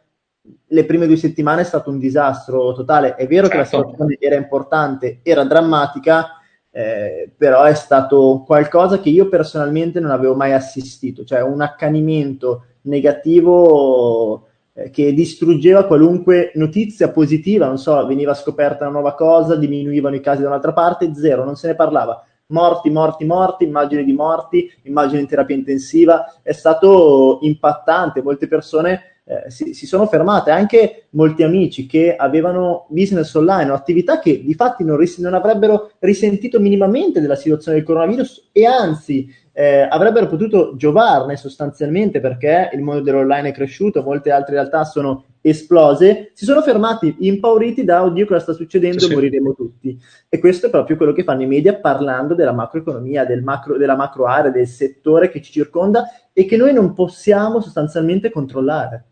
Le 0.67 0.85
prime 0.85 1.07
due 1.07 1.17
settimane 1.17 1.61
è 1.61 1.65
stato 1.65 1.89
un 1.89 1.99
disastro 1.99 2.73
totale. 2.73 3.15
È 3.15 3.27
vero 3.27 3.47
certo. 3.47 3.49
che 3.49 3.57
la 3.57 3.65
certo. 3.65 3.89
situazione 3.89 4.17
era 4.19 4.35
importante, 4.35 5.19
era 5.23 5.43
drammatica, 5.43 6.36
eh, 6.77 7.31
però 7.35 7.63
è 7.63 7.73
stato 7.73 8.43
qualcosa 8.45 8.99
che 8.99 9.09
io 9.09 9.29
personalmente 9.29 9.99
non 9.99 10.11
avevo 10.11 10.35
mai 10.35 10.53
assistito, 10.53 11.23
cioè 11.23 11.41
un 11.41 11.59
accanimento 11.61 12.65
negativo 12.81 14.45
eh, 14.73 14.91
che 14.91 15.11
distruggeva 15.11 15.87
qualunque 15.87 16.51
notizia 16.53 17.09
positiva, 17.09 17.65
non 17.65 17.79
so, 17.79 18.05
veniva 18.05 18.35
scoperta 18.35 18.83
una 18.83 18.99
nuova 18.99 19.15
cosa, 19.15 19.55
diminuivano 19.55 20.17
i 20.17 20.19
casi 20.19 20.43
da 20.43 20.49
un'altra 20.49 20.71
parte, 20.71 21.15
zero, 21.15 21.43
non 21.43 21.55
se 21.55 21.65
ne 21.65 21.73
parlava. 21.73 22.23
Morti, 22.49 22.91
morti, 22.91 23.25
morti, 23.25 23.63
immagini 23.63 24.03
di 24.03 24.13
morti, 24.13 24.71
immagini 24.83 25.21
in 25.21 25.27
terapia 25.27 25.55
intensiva, 25.55 26.31
è 26.43 26.51
stato 26.51 27.39
impattante, 27.41 28.21
molte 28.21 28.47
persone 28.47 29.16
eh, 29.29 29.51
si, 29.51 29.73
si, 29.73 29.85
sono 29.85 30.07
fermate, 30.07 30.51
anche 30.51 31.07
molti 31.09 31.43
amici 31.43 31.85
che 31.85 32.15
avevano 32.15 32.85
business 32.87 33.33
online 33.33 33.71
o 33.71 33.73
attività 33.73 34.19
che 34.19 34.41
di 34.41 34.53
fatti 34.53 34.85
non, 34.85 34.95
ris- 34.95 35.17
non 35.17 35.33
avrebbero 35.33 35.91
risentito 35.99 36.61
minimamente 36.61 37.19
della 37.19 37.35
situazione 37.35 37.77
del 37.77 37.85
coronavirus 37.85 38.51
e 38.53 38.65
anzi 38.65 39.29
eh, 39.51 39.81
avrebbero 39.81 40.27
potuto 40.27 40.75
giovarne 40.77 41.35
sostanzialmente 41.35 42.21
perché 42.21 42.69
il 42.71 42.81
mondo 42.81 43.01
dell'online 43.01 43.49
è 43.49 43.51
cresciuto, 43.51 44.01
molte 44.01 44.31
altre 44.31 44.53
realtà 44.53 44.85
sono 44.85 45.25
esplose, 45.41 46.31
si 46.33 46.45
sono 46.45 46.61
fermati 46.61 47.15
impauriti 47.19 47.83
da 47.83 48.03
oddio 48.03 48.25
cosa 48.25 48.39
sta 48.39 48.53
succedendo, 48.53 48.99
sì, 48.99 49.13
moriremo 49.13 49.55
tutti. 49.55 49.99
E 50.29 50.39
questo 50.39 50.67
è 50.67 50.69
proprio 50.69 50.95
quello 50.95 51.11
che 51.11 51.23
fanno 51.23 51.41
i 51.41 51.47
media 51.47 51.75
parlando 51.75 52.33
della 52.33 52.53
macroeconomia, 52.53 53.25
del 53.25 53.43
macro, 53.43 53.77
della 53.77 53.95
macro 53.95 54.25
area, 54.25 54.51
del 54.51 54.67
settore 54.67 55.29
che 55.29 55.41
ci 55.41 55.51
circonda 55.51 56.05
e 56.31 56.45
che 56.45 56.55
noi 56.55 56.71
non 56.71 56.93
possiamo 56.93 57.59
sostanzialmente 57.59 58.29
controllare. 58.29 59.05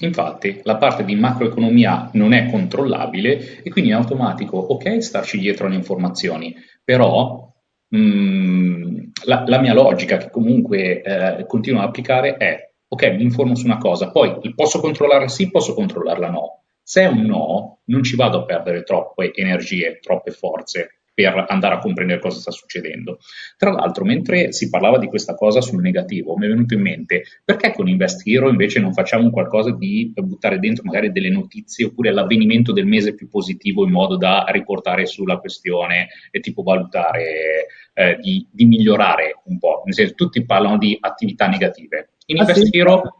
Infatti, 0.00 0.60
la 0.64 0.76
parte 0.76 1.04
di 1.04 1.14
macroeconomia 1.14 2.10
non 2.14 2.32
è 2.32 2.50
controllabile 2.50 3.62
e 3.62 3.70
quindi 3.70 3.90
in 3.90 3.96
automatico, 3.96 4.58
ok, 4.58 5.02
starci 5.02 5.38
dietro 5.38 5.66
alle 5.66 5.76
informazioni, 5.76 6.54
però 6.84 7.50
mh, 7.88 7.98
mm, 7.98 8.98
la, 9.24 9.44
la, 9.46 9.60
mia 9.60 9.72
logica 9.72 10.18
che 10.18 10.30
comunque 10.30 11.02
eh, 11.02 11.46
continuo 11.46 11.80
ad 11.80 11.88
applicare 11.88 12.36
è, 12.36 12.70
ok, 12.88 13.14
mi 13.14 13.22
informo 13.22 13.54
su 13.54 13.64
una 13.64 13.78
cosa, 13.78 14.10
poi 14.10 14.38
posso 14.54 14.80
controllarla 14.80 15.28
sì, 15.28 15.50
posso 15.50 15.74
controllarla 15.74 16.28
no. 16.30 16.62
Se 16.82 17.02
è 17.02 17.06
un 17.06 17.22
no, 17.22 17.80
non 17.86 18.02
ci 18.02 18.14
vado 18.14 18.38
a 18.38 18.44
perdere 18.44 18.82
troppe 18.82 19.32
energie, 19.34 19.98
troppe 20.00 20.30
forze 20.30 21.00
per 21.16 21.46
andare 21.48 21.76
a 21.76 21.78
comprendere 21.78 22.20
cosa 22.20 22.38
sta 22.38 22.50
succedendo. 22.50 23.20
Tra 23.56 23.70
l'altro, 23.70 24.04
mentre 24.04 24.52
si 24.52 24.68
parlava 24.68 24.98
di 24.98 25.06
questa 25.06 25.34
cosa 25.34 25.62
sul 25.62 25.80
negativo, 25.80 26.36
mi 26.36 26.44
è 26.44 26.48
venuto 26.50 26.74
in 26.74 26.82
mente 26.82 27.22
perché 27.42 27.72
con 27.72 27.88
Invest 27.88 28.20
Hero 28.26 28.50
invece 28.50 28.80
non 28.80 28.92
facciamo 28.92 29.30
qualcosa 29.30 29.70
di 29.70 30.12
buttare 30.14 30.58
dentro 30.58 30.84
magari 30.84 31.10
delle 31.12 31.30
notizie 31.30 31.86
oppure 31.86 32.12
l'avvenimento 32.12 32.70
del 32.74 32.84
mese 32.84 33.14
più 33.14 33.30
positivo 33.30 33.82
in 33.86 33.92
modo 33.92 34.18
da 34.18 34.44
riportare 34.48 35.06
sulla 35.06 35.38
questione 35.38 36.08
e 36.30 36.40
tipo 36.40 36.62
valutare 36.62 37.66
eh, 37.94 38.18
di, 38.20 38.46
di, 38.52 38.66
migliorare 38.66 39.40
un 39.44 39.58
po'. 39.58 39.80
Nel 39.86 39.94
senso, 39.94 40.12
tutti 40.12 40.44
parlano 40.44 40.76
di 40.76 40.98
attività 41.00 41.48
negative. 41.48 42.10
In 42.26 42.36
ah, 42.36 42.40
Invest 42.40 42.62
sì? 42.62 42.76
Hero 42.76 43.16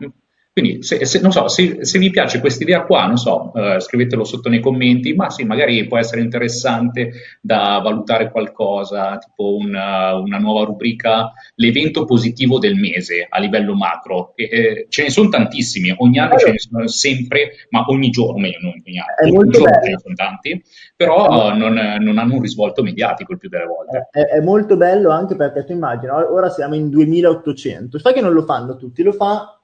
quindi 0.56 0.82
se, 0.82 1.04
se, 1.04 1.20
so, 1.30 1.48
se, 1.48 1.84
se 1.84 1.98
vi 1.98 2.08
piace 2.08 2.40
questa 2.40 2.62
idea 2.62 2.86
qua, 2.86 3.04
non 3.04 3.18
so, 3.18 3.52
eh, 3.54 3.78
scrivetelo 3.78 4.24
sotto 4.24 4.48
nei 4.48 4.60
commenti, 4.60 5.12
ma 5.12 5.28
sì, 5.28 5.44
magari 5.44 5.86
può 5.86 5.98
essere 5.98 6.22
interessante 6.22 7.10
da 7.42 7.78
valutare 7.84 8.30
qualcosa, 8.30 9.18
tipo 9.18 9.54
una, 9.54 10.14
una 10.14 10.38
nuova 10.38 10.64
rubrica, 10.64 11.30
l'evento 11.56 12.06
positivo 12.06 12.58
del 12.58 12.74
mese 12.74 13.26
a 13.28 13.38
livello 13.38 13.74
macro. 13.74 14.32
E, 14.34 14.44
eh, 14.44 14.86
ce 14.88 15.02
ne 15.02 15.10
sono 15.10 15.28
tantissimi, 15.28 15.94
ogni 15.98 16.18
anno 16.18 16.38
ce 16.38 16.52
ne 16.52 16.58
sono 16.58 16.86
sempre, 16.86 17.50
ma 17.68 17.84
ogni 17.88 18.08
giorno, 18.08 18.38
meglio, 18.38 18.60
non 18.62 18.82
ogni 18.82 18.98
anno, 18.98 19.38
ogni 19.38 19.50
giorno 19.50 19.68
bello. 19.68 19.84
ce 19.84 19.90
ne 19.90 19.98
sono 19.98 20.14
tanti, 20.14 20.62
però 20.96 21.52
eh, 21.52 21.54
non, 21.54 21.74
non, 22.00 22.16
hanno 22.16 22.34
un 22.34 22.40
risvolto 22.40 22.82
mediatico 22.82 23.32
il 23.32 23.38
più 23.38 23.50
delle 23.50 23.66
volte. 23.66 24.08
È, 24.10 24.20
è 24.20 24.40
molto 24.40 24.78
bello 24.78 25.10
anche 25.10 25.36
perché 25.36 25.66
tu 25.66 25.72
immagini, 25.72 26.10
ora 26.12 26.48
siamo 26.48 26.76
in 26.76 26.88
2800, 26.88 27.98
sai 27.98 28.14
che 28.14 28.22
non 28.22 28.32
lo 28.32 28.44
fanno 28.44 28.76
tutti, 28.78 29.02
lo 29.02 29.12
fa 29.12 29.55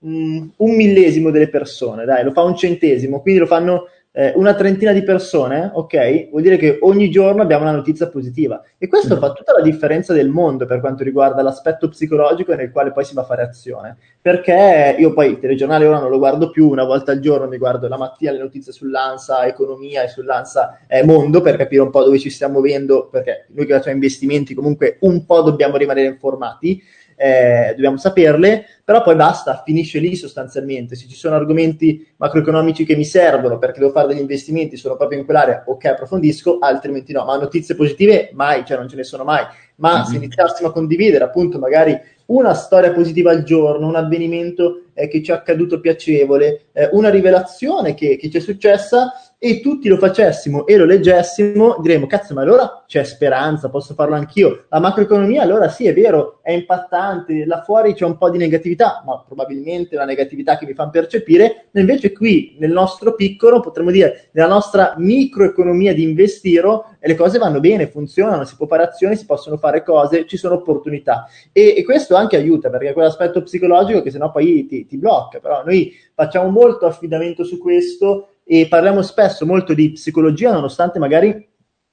un 0.00 0.52
millesimo 0.56 1.30
delle 1.30 1.48
persone, 1.48 2.04
dai, 2.04 2.22
lo 2.24 2.32
fa 2.32 2.42
un 2.42 2.56
centesimo, 2.56 3.20
quindi 3.20 3.40
lo 3.40 3.46
fanno 3.46 3.86
eh, 4.18 4.32
una 4.34 4.54
trentina 4.54 4.92
di 4.92 5.04
persone, 5.04 5.70
ok? 5.72 6.30
Vuol 6.30 6.42
dire 6.42 6.56
che 6.56 6.78
ogni 6.80 7.08
giorno 7.08 7.40
abbiamo 7.40 7.62
una 7.62 7.72
notizia 7.72 8.08
positiva. 8.08 8.60
E 8.76 8.88
questo 8.88 9.14
mm. 9.14 9.18
fa 9.18 9.32
tutta 9.32 9.52
la 9.52 9.62
differenza 9.62 10.12
del 10.12 10.28
mondo 10.28 10.66
per 10.66 10.80
quanto 10.80 11.04
riguarda 11.04 11.40
l'aspetto 11.42 11.88
psicologico 11.88 12.52
nel 12.54 12.72
quale 12.72 12.90
poi 12.90 13.04
si 13.04 13.14
va 13.14 13.22
a 13.22 13.26
fare 13.26 13.42
azione. 13.42 13.96
Perché 14.20 14.96
io 14.98 15.12
poi 15.12 15.30
il 15.30 15.38
telegiornale 15.38 15.86
ora 15.86 16.00
non 16.00 16.10
lo 16.10 16.18
guardo 16.18 16.50
più, 16.50 16.68
una 16.68 16.84
volta 16.84 17.12
al 17.12 17.20
giorno 17.20 17.46
mi 17.46 17.58
guardo 17.58 17.86
la 17.86 17.96
mattina 17.96 18.32
le 18.32 18.38
notizie 18.38 18.72
sull'ANSA 18.72 19.46
Economia 19.46 20.02
e 20.02 20.08
sull'ANSA 20.08 20.80
eh, 20.88 21.04
Mondo 21.04 21.40
per 21.40 21.56
capire 21.56 21.82
un 21.82 21.90
po' 21.90 22.02
dove 22.02 22.18
ci 22.18 22.30
stiamo 22.30 22.54
muovendo, 22.54 23.08
perché 23.08 23.46
noi 23.50 23.66
che 23.66 23.74
facciamo 23.74 23.94
investimenti 23.94 24.52
comunque 24.52 24.96
un 25.02 25.24
po' 25.26 25.42
dobbiamo 25.42 25.76
rimanere 25.76 26.08
informati 26.08 26.82
eh, 27.18 27.70
dobbiamo 27.74 27.96
saperle, 27.96 28.64
però 28.84 29.02
poi 29.02 29.16
basta, 29.16 29.62
finisce 29.64 29.98
lì 29.98 30.14
sostanzialmente. 30.14 30.94
Se 30.94 31.08
ci 31.08 31.16
sono 31.16 31.34
argomenti 31.34 32.06
macroeconomici 32.16 32.84
che 32.84 32.94
mi 32.94 33.04
servono 33.04 33.58
perché 33.58 33.80
devo 33.80 33.90
fare 33.90 34.06
degli 34.06 34.20
investimenti, 34.20 34.76
sono 34.76 34.96
proprio 34.96 35.18
in 35.18 35.24
quell'area, 35.24 35.64
ok, 35.66 35.84
approfondisco, 35.86 36.58
altrimenti 36.60 37.12
no. 37.12 37.24
Ma 37.24 37.36
notizie 37.36 37.74
positive 37.74 38.30
mai, 38.32 38.64
cioè 38.64 38.78
non 38.78 38.88
ce 38.88 38.96
ne 38.96 39.02
sono 39.02 39.24
mai. 39.24 39.44
Ma 39.76 39.94
mm-hmm. 39.94 40.02
se 40.04 40.16
iniziassimo 40.16 40.68
a 40.68 40.72
condividere 40.72 41.24
appunto 41.24 41.58
magari 41.58 41.98
una 42.26 42.54
storia 42.54 42.92
positiva 42.92 43.30
al 43.30 43.42
giorno, 43.42 43.88
un 43.88 43.96
avvenimento 43.96 44.84
eh, 44.94 45.08
che 45.08 45.22
ci 45.22 45.30
è 45.30 45.34
accaduto 45.34 45.80
piacevole, 45.80 46.66
eh, 46.72 46.88
una 46.92 47.10
rivelazione 47.10 47.94
che, 47.94 48.16
che 48.16 48.30
ci 48.30 48.36
è 48.36 48.40
successa, 48.40 49.12
e 49.40 49.60
tutti 49.60 49.86
lo 49.86 49.98
facessimo 49.98 50.66
e 50.66 50.76
lo 50.76 50.84
leggessimo, 50.84 51.76
diremmo, 51.80 52.06
cazzo, 52.06 52.34
ma 52.34 52.42
allora 52.42 52.82
c'è 52.88 53.04
speranza, 53.04 53.70
posso 53.70 53.94
farlo 53.94 54.16
anch'io. 54.16 54.64
La 54.68 54.80
macroeconomia, 54.80 55.42
allora 55.42 55.68
sì, 55.68 55.86
è 55.86 55.94
vero, 55.94 56.40
è 56.42 56.50
impattante, 56.50 57.44
là 57.44 57.62
fuori 57.62 57.94
c'è 57.94 58.04
un 58.04 58.18
po' 58.18 58.30
di 58.30 58.38
negatività, 58.38 59.02
ma 59.06 59.22
probabilmente 59.24 59.94
la 59.94 60.04
negatività 60.04 60.58
che 60.58 60.66
mi 60.66 60.74
fanno 60.74 60.90
percepire, 60.90 61.68
invece 61.72 62.12
qui, 62.12 62.56
nel 62.58 62.72
nostro 62.72 63.14
piccolo, 63.14 63.60
potremmo 63.60 63.92
dire, 63.92 64.30
nella 64.32 64.48
nostra 64.48 64.94
microeconomia 64.98 65.94
di 65.94 66.02
investiro, 66.02 66.96
le 66.98 67.14
cose 67.14 67.38
vanno 67.38 67.60
bene, 67.60 67.86
funzionano, 67.86 68.44
si 68.44 68.56
può 68.56 68.66
fare 68.66 68.82
azioni, 68.82 69.14
si 69.14 69.24
possono 69.24 69.56
fare 69.56 69.84
cose, 69.84 70.26
ci 70.26 70.36
sono 70.36 70.54
opportunità. 70.54 71.28
E, 71.52 71.74
e 71.76 71.84
questo 71.84 72.16
anche 72.16 72.36
aiuta, 72.36 72.70
perché 72.70 72.88
è 72.88 72.92
quell'aspetto 72.92 73.42
psicologico 73.42 74.02
che 74.02 74.10
sennò 74.10 74.32
poi 74.32 74.66
ti, 74.66 74.84
ti 74.84 74.96
blocca, 74.96 75.38
però 75.38 75.62
noi 75.64 75.92
facciamo 76.12 76.50
molto 76.50 76.86
affidamento 76.86 77.44
su 77.44 77.58
questo 77.58 78.37
e 78.50 78.66
parliamo 78.66 79.02
spesso 79.02 79.44
molto 79.44 79.74
di 79.74 79.92
psicologia, 79.92 80.52
nonostante 80.52 80.98
magari 80.98 81.46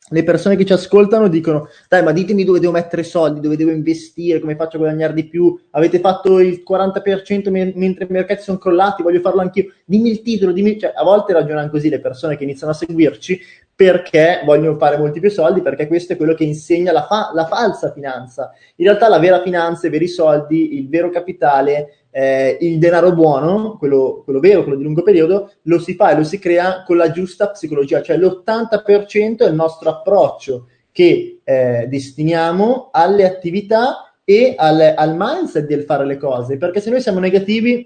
le 0.10 0.24
persone 0.24 0.56
che 0.56 0.66
ci 0.66 0.72
ascoltano 0.72 1.28
dicono 1.28 1.68
dai 1.90 2.02
ma 2.02 2.14
ditemi 2.14 2.46
dove 2.46 2.62
devo 2.62 2.72
mettere 2.72 3.04
soldi, 3.04 3.42
dove 3.42 3.58
devo 3.58 3.72
investire, 3.72 4.40
come 4.40 4.56
faccio 4.56 4.78
a 4.78 4.80
guadagnare 4.80 5.14
di 5.14 5.28
più, 5.28 5.60
avete 5.72 6.00
fatto 6.00 6.40
il 6.40 6.64
40% 6.66 7.50
me- 7.50 7.74
mentre 7.76 8.06
i 8.06 8.12
mercati 8.12 8.44
sono 8.44 8.58
crollati, 8.58 9.04
voglio 9.04 9.20
farlo 9.20 9.42
anch'io, 9.42 9.74
dimmi 9.84 10.12
il 10.12 10.22
titolo, 10.22 10.54
dimmi... 10.54 10.80
Cioè, 10.80 10.94
a 10.96 11.04
volte 11.04 11.34
ragionano 11.34 11.70
così 11.70 11.90
le 11.90 12.00
persone 12.00 12.38
che 12.38 12.44
iniziano 12.44 12.72
a 12.72 12.76
seguirci 12.76 13.38
perché 13.76 14.42
vogliono 14.46 14.78
fare 14.78 14.98
molti 14.98 15.20
più 15.20 15.30
soldi, 15.30 15.62
perché 15.62 15.88
questo 15.88 16.14
è 16.14 16.16
quello 16.16 16.36
che 16.36 16.46
insegna 16.46 16.94
la, 16.94 17.06
fa- 17.06 17.32
la 17.34 17.46
falsa 17.46 17.92
finanza. 17.92 18.54
In 18.78 18.86
realtà 18.86 19.10
la 19.10 19.20
vera 19.20 19.42
finanza, 19.42 19.88
i 19.88 19.90
veri 19.90 20.08
soldi, 20.08 20.78
il 20.78 20.88
vero 20.88 21.10
capitale 21.10 22.05
eh, 22.18 22.58
il 22.62 22.80
denaro 22.80 23.12
buono, 23.12 23.76
quello, 23.78 24.22
quello, 24.24 24.40
vero, 24.40 24.62
quello 24.64 24.78
di 24.78 24.86
lungo 24.86 25.04
periodo, 25.04 25.52
lo 25.64 25.80
si 25.80 25.96
fa 25.96 26.12
e 26.12 26.16
lo 26.16 26.24
si 26.24 26.40
crea 26.40 26.84
con 26.86 26.96
la 26.96 27.12
giusta 27.12 27.50
psicologia, 27.50 28.02
cioè 28.02 28.16
l'80% 28.16 29.40
è 29.40 29.48
il 29.48 29.54
nostro 29.54 29.90
approccio 29.90 30.70
che 30.94 31.42
eh, 31.44 31.88
destiniamo 31.90 32.88
alle 32.94 33.26
attività 33.26 34.14
e 34.24 34.54
al, 34.58 34.94
al 34.96 35.16
mindset 35.18 35.66
del 35.66 35.84
fare 35.84 36.06
le 36.06 36.16
cose, 36.16 36.56
perché 36.56 36.80
se 36.80 36.90
noi 36.90 37.02
siamo 37.02 37.20
negativi 37.20 37.86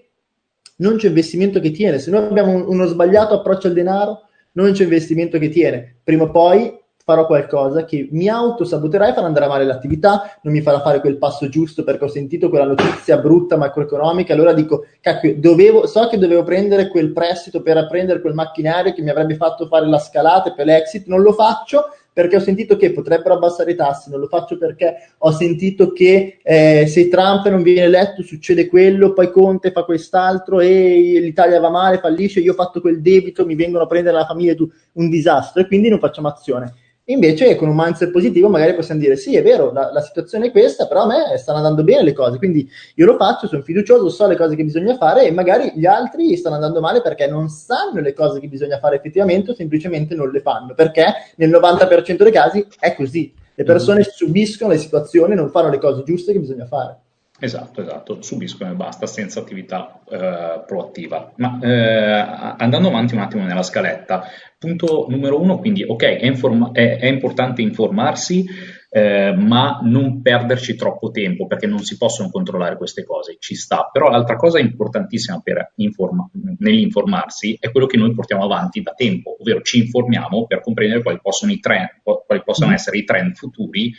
non 0.75 0.97
c'è 0.97 1.07
investimento 1.07 1.59
che 1.59 1.71
tiene, 1.71 1.97
se 1.97 2.11
noi 2.11 2.27
abbiamo 2.27 2.69
uno 2.69 2.85
sbagliato 2.85 3.33
approccio 3.33 3.65
al 3.65 3.73
denaro 3.73 4.27
non 4.51 4.73
c'è 4.73 4.83
investimento 4.83 5.39
che 5.39 5.49
tiene, 5.49 6.01
prima 6.03 6.25
o 6.25 6.29
poi 6.29 6.71
farò 7.09 7.25
qualcosa 7.25 7.85
che 7.85 8.07
mi 8.11 8.27
autosaboterà 8.27 9.09
e 9.09 9.13
farà 9.13 9.25
andare 9.25 9.45
a 9.45 9.47
male 9.47 9.65
l'attività, 9.65 10.37
non 10.43 10.53
mi 10.53 10.61
farà 10.61 10.79
fare 10.79 10.99
quel 10.99 11.17
passo 11.17 11.49
giusto 11.49 11.83
perché 11.83 12.03
ho 12.03 12.07
sentito 12.07 12.49
quella 12.49 12.65
notizia 12.65 13.17
brutta 13.17 13.57
macroeconomica, 13.57 14.33
allora 14.33 14.53
dico, 14.53 14.85
cacchio, 15.01 15.35
dovevo, 15.35 15.87
so 15.87 16.07
che 16.07 16.19
dovevo 16.19 16.43
prendere 16.43 16.87
quel 16.87 17.11
prestito 17.11 17.63
per 17.63 17.77
apprendere 17.77 18.21
quel 18.21 18.35
macchinario 18.35 18.93
che 18.93 19.01
mi 19.01 19.09
avrebbe 19.09 19.33
fatto 19.35 19.65
fare 19.65 19.87
la 19.87 19.97
scalata 19.97 20.51
per 20.51 20.67
l'exit, 20.67 21.07
non 21.07 21.23
lo 21.23 21.33
faccio 21.33 21.85
perché 22.13 22.35
ho 22.35 22.41
sentito 22.41 22.75
che 22.75 22.91
potrebbero 22.91 23.33
abbassare 23.33 23.71
i 23.71 23.75
tassi, 23.75 24.11
non 24.11 24.19
lo 24.19 24.27
faccio 24.27 24.57
perché 24.59 24.95
ho 25.17 25.31
sentito 25.31 25.91
che 25.93 26.39
eh, 26.43 26.85
se 26.85 27.07
Trump 27.07 27.47
non 27.47 27.63
viene 27.63 27.81
eletto 27.81 28.21
succede 28.21 28.67
quello, 28.67 29.13
poi 29.13 29.31
Conte 29.31 29.71
fa 29.71 29.83
quest'altro 29.83 30.59
e 30.59 31.17
l'Italia 31.21 31.59
va 31.59 31.69
male, 31.69 31.97
fallisce, 31.97 32.39
io 32.39 32.51
ho 32.51 32.55
fatto 32.55 32.81
quel 32.81 33.01
debito, 33.01 33.45
mi 33.45 33.55
vengono 33.55 33.85
a 33.85 33.87
prendere 33.87 34.17
la 34.17 34.25
famiglia, 34.25 34.53
tu, 34.53 34.69
un 34.93 35.09
disastro 35.09 35.61
e 35.61 35.65
quindi 35.65 35.89
non 35.89 35.97
facciamo 35.97 36.27
azione. 36.27 36.73
Invece 37.09 37.55
con 37.55 37.69
un 37.69 37.75
mindset 37.75 38.11
positivo 38.11 38.49
magari 38.49 38.75
possiamo 38.75 39.01
dire 39.01 39.15
sì, 39.15 39.35
è 39.35 39.41
vero, 39.41 39.71
la, 39.71 39.91
la, 39.91 40.01
situazione 40.01 40.47
è 40.47 40.51
questa, 40.51 40.85
però 40.85 41.01
a 41.01 41.07
me 41.07 41.37
stanno 41.37 41.57
andando 41.57 41.83
bene 41.83 42.03
le 42.03 42.13
cose, 42.13 42.37
quindi 42.37 42.69
io 42.95 43.05
lo 43.07 43.17
faccio, 43.17 43.47
sono 43.47 43.63
fiducioso, 43.63 44.09
so 44.09 44.27
le 44.27 44.35
cose 44.35 44.55
che 44.55 44.63
bisogna 44.63 44.95
fare 44.95 45.25
e 45.25 45.31
magari 45.31 45.71
gli 45.73 45.87
altri 45.87 46.37
stanno 46.37 46.55
andando 46.55 46.79
male 46.79 47.01
perché 47.01 47.25
non 47.25 47.49
sanno 47.49 47.99
le 47.99 48.13
cose 48.13 48.39
che 48.39 48.47
bisogna 48.47 48.77
fare 48.77 48.97
effettivamente 48.97 49.51
o 49.51 49.55
semplicemente 49.55 50.13
non 50.13 50.29
le 50.29 50.39
fanno, 50.41 50.75
perché 50.75 51.05
nel 51.37 51.49
90% 51.49 52.21
dei 52.21 52.31
casi 52.31 52.67
è 52.79 52.93
così. 52.93 53.33
Le 53.55 53.63
persone 53.63 54.01
mm. 54.01 54.11
subiscono 54.13 54.71
le 54.71 54.77
situazioni 54.77 55.33
non 55.33 55.49
fanno 55.49 55.69
le 55.69 55.79
cose 55.79 56.03
giuste 56.03 56.31
che 56.31 56.39
bisogna 56.39 56.67
fare. 56.67 56.95
Esatto, 57.41 57.81
esatto, 57.81 58.21
subiscono 58.21 58.71
e 58.71 58.75
basta, 58.75 59.07
senza 59.07 59.39
attività 59.39 60.01
eh, 60.09 60.63
proattiva. 60.67 61.31
Ma 61.37 61.57
eh, 61.61 62.55
andando 62.57 62.89
avanti 62.89 63.15
un 63.15 63.21
attimo 63.21 63.45
nella 63.45 63.63
scaletta, 63.63 64.25
punto 64.57 65.05
numero 65.07 65.39
uno, 65.39 65.57
quindi 65.57 65.83
ok, 65.83 66.03
è, 66.03 66.25
informa- 66.25 66.71
è, 66.73 66.97
è 66.97 67.05
importante 67.07 67.61
informarsi, 67.61 68.45
eh, 68.89 69.33
ma 69.37 69.79
non 69.83 70.21
perderci 70.21 70.75
troppo 70.75 71.11
tempo 71.11 71.47
perché 71.47 71.65
non 71.65 71.79
si 71.79 71.95
possono 71.95 72.29
controllare 72.29 72.75
queste 72.75 73.05
cose, 73.05 73.37
ci 73.39 73.55
sta. 73.55 73.89
Però 73.89 74.09
l'altra 74.09 74.35
cosa 74.35 74.59
importantissima 74.59 75.39
per 75.41 75.71
informa- 75.75 76.29
nell'informarsi 76.57 77.57
è 77.57 77.71
quello 77.71 77.87
che 77.87 77.95
noi 77.97 78.13
portiamo 78.13 78.43
avanti 78.43 78.81
da 78.81 78.91
tempo, 78.91 79.37
ovvero 79.39 79.61
ci 79.61 79.79
informiamo 79.79 80.45
per 80.45 80.59
comprendere 80.59 81.01
quali 81.01 81.19
possono, 81.21 81.53
trend, 81.61 82.01
quali 82.03 82.43
possono 82.43 82.71
mm. 82.71 82.73
essere 82.73 82.97
i 82.97 83.05
trend 83.05 83.35
futuri 83.35 83.93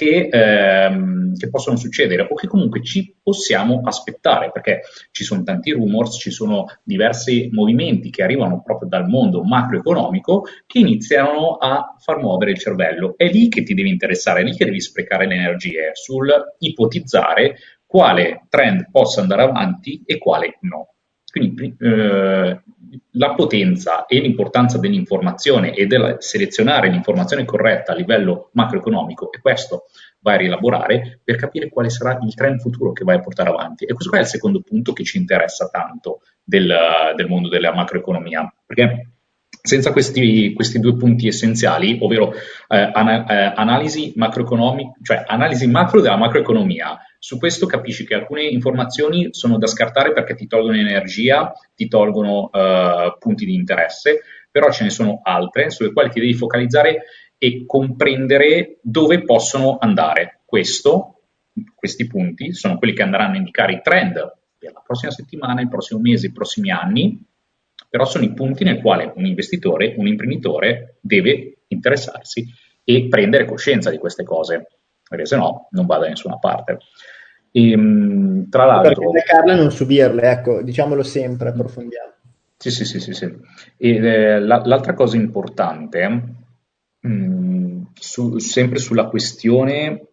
che, 0.00 0.30
ehm, 0.32 1.36
che, 1.36 1.50
possono 1.50 1.76
succedere 1.76 2.26
o 2.26 2.34
che 2.34 2.46
comunque 2.46 2.82
ci 2.82 3.14
possiamo 3.22 3.82
aspettare, 3.84 4.50
perché 4.50 4.80
ci 5.10 5.24
sono 5.24 5.42
tanti 5.42 5.72
rumors, 5.72 6.18
ci 6.18 6.30
sono 6.30 6.64
diversi 6.82 7.50
movimenti 7.52 8.08
che 8.08 8.22
arrivano 8.22 8.62
proprio 8.62 8.88
dal 8.88 9.08
mondo 9.08 9.42
macroeconomico 9.42 10.46
che 10.66 10.78
iniziano 10.78 11.56
a 11.56 11.94
far 11.98 12.16
muovere 12.16 12.52
il 12.52 12.58
cervello. 12.58 13.12
È 13.14 13.30
lì 13.30 13.50
che 13.50 13.62
ti 13.62 13.74
devi 13.74 13.90
interessare, 13.90 14.40
è 14.40 14.44
lì 14.44 14.56
che 14.56 14.64
devi 14.64 14.80
sprecare 14.80 15.26
le 15.26 15.34
energie 15.34 15.90
sul 15.92 16.32
ipotizzare 16.60 17.56
quale 17.84 18.46
trend 18.48 18.88
possa 18.90 19.20
andare 19.20 19.42
avanti 19.42 20.02
e 20.06 20.16
quale 20.16 20.56
no. 20.60 20.94
Quindi 21.30 21.76
eh, 21.78 22.62
la 23.12 23.34
potenza 23.34 24.06
e 24.06 24.20
l'importanza 24.20 24.78
dell'informazione 24.78 25.74
e 25.74 25.86
del 25.86 26.16
selezionare 26.18 26.90
l'informazione 26.90 27.44
corretta 27.44 27.92
a 27.92 27.94
livello 27.94 28.50
macroeconomico, 28.52 29.30
e 29.32 29.40
questo 29.40 29.84
vai 30.20 30.34
a 30.34 30.38
rielaborare 30.38 31.20
per 31.22 31.36
capire 31.36 31.68
quale 31.68 31.90
sarà 31.90 32.18
il 32.22 32.34
trend 32.34 32.60
futuro 32.60 32.92
che 32.92 33.04
vai 33.04 33.16
a 33.16 33.20
portare 33.20 33.50
avanti. 33.50 33.84
E 33.84 33.92
questo 33.92 34.10
qua 34.10 34.18
è 34.18 34.22
il 34.22 34.28
secondo 34.28 34.60
punto 34.60 34.92
che 34.92 35.04
ci 35.04 35.18
interessa 35.18 35.68
tanto 35.68 36.20
del, 36.42 36.72
del 37.16 37.28
mondo 37.28 37.48
della 37.48 37.74
macroeconomia, 37.74 38.52
perché 38.66 39.10
senza 39.62 39.92
questi, 39.92 40.52
questi, 40.54 40.78
due 40.78 40.96
punti 40.96 41.28
essenziali, 41.28 41.98
ovvero 42.00 42.32
eh, 42.32 42.90
ana, 42.92 43.26
eh, 43.26 43.52
analisi 43.56 44.14
cioè 45.02 45.24
analisi 45.26 45.66
macro 45.66 46.00
della 46.00 46.16
macroeconomia, 46.16 46.98
su 47.22 47.36
questo 47.36 47.66
capisci 47.66 48.06
che 48.06 48.14
alcune 48.14 48.44
informazioni 48.44 49.28
sono 49.32 49.58
da 49.58 49.66
scartare 49.66 50.14
perché 50.14 50.34
ti 50.34 50.46
tolgono 50.46 50.78
energia, 50.78 51.52
ti 51.74 51.86
tolgono 51.86 52.48
uh, 52.50 53.18
punti 53.18 53.44
di 53.44 53.52
interesse, 53.54 54.22
però 54.50 54.72
ce 54.72 54.84
ne 54.84 54.90
sono 54.90 55.20
altre 55.22 55.68
sulle 55.68 55.92
quali 55.92 56.08
ti 56.08 56.18
devi 56.18 56.32
focalizzare 56.32 57.02
e 57.36 57.66
comprendere 57.66 58.78
dove 58.80 59.22
possono 59.22 59.76
andare. 59.78 60.40
Questo, 60.46 61.24
questi 61.74 62.06
punti 62.06 62.54
sono 62.54 62.78
quelli 62.78 62.94
che 62.94 63.02
andranno 63.02 63.34
a 63.34 63.36
indicare 63.36 63.74
i 63.74 63.80
trend 63.82 64.14
per 64.58 64.72
la 64.72 64.82
prossima 64.82 65.12
settimana, 65.12 65.60
il 65.60 65.68
prossimo 65.68 66.00
mese, 66.00 66.28
i 66.28 66.32
prossimi 66.32 66.70
anni, 66.70 67.22
però 67.86 68.06
sono 68.06 68.24
i 68.24 68.32
punti 68.32 68.64
nel 68.64 68.80
quale 68.80 69.12
un 69.14 69.26
investitore, 69.26 69.92
un 69.98 70.06
imprenditore 70.06 70.96
deve 71.02 71.64
interessarsi 71.66 72.46
e 72.82 73.08
prendere 73.10 73.44
coscienza 73.44 73.90
di 73.90 73.98
queste 73.98 74.24
cose 74.24 74.79
perché 75.10 75.26
se 75.26 75.36
no 75.36 75.66
non 75.72 75.86
va 75.86 75.98
da 75.98 76.06
nessuna 76.06 76.38
parte. 76.38 76.78
E, 77.50 77.72
ehm, 77.72 78.48
tra 78.48 78.64
l'altro... 78.64 79.10
Per 79.10 79.24
Carla 79.24 79.56
non 79.56 79.72
subirle, 79.72 80.30
ecco, 80.30 80.62
diciamolo 80.62 81.02
sempre, 81.02 81.48
approfondiamo. 81.48 82.12
Sì, 82.56 82.70
sì, 82.70 82.84
sì, 82.84 83.00
sì. 83.00 83.12
sì. 83.12 83.24
E, 83.76 83.96
eh, 83.96 84.38
la, 84.38 84.62
l'altra 84.64 84.94
cosa 84.94 85.16
importante, 85.16 86.08
mh, 87.00 87.08
mm, 87.08 87.82
su, 87.94 88.38
sempre 88.38 88.78
sulla 88.78 89.08
questione 89.08 90.06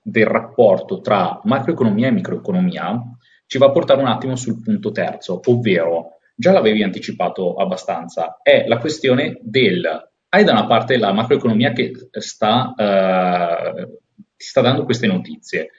del 0.00 0.26
rapporto 0.26 1.02
tra 1.02 1.42
macroeconomia 1.44 2.08
e 2.08 2.12
microeconomia, 2.12 3.02
ci 3.46 3.58
va 3.58 3.66
a 3.66 3.70
portare 3.70 4.00
un 4.00 4.08
attimo 4.08 4.34
sul 4.34 4.62
punto 4.62 4.90
terzo, 4.90 5.42
ovvero, 5.44 6.20
già 6.34 6.52
l'avevi 6.52 6.82
anticipato 6.82 7.54
abbastanza, 7.56 8.38
è 8.42 8.64
la 8.66 8.78
questione 8.78 9.38
del, 9.42 9.84
hai 10.30 10.44
da 10.44 10.52
una 10.52 10.66
parte 10.66 10.96
la 10.96 11.12
macroeconomia 11.12 11.72
che 11.72 11.92
sta 12.12 12.72
eh, 12.74 13.98
ti 14.38 14.46
sta 14.46 14.62
dando 14.62 14.84
queste 14.84 15.06
notizie. 15.06 15.70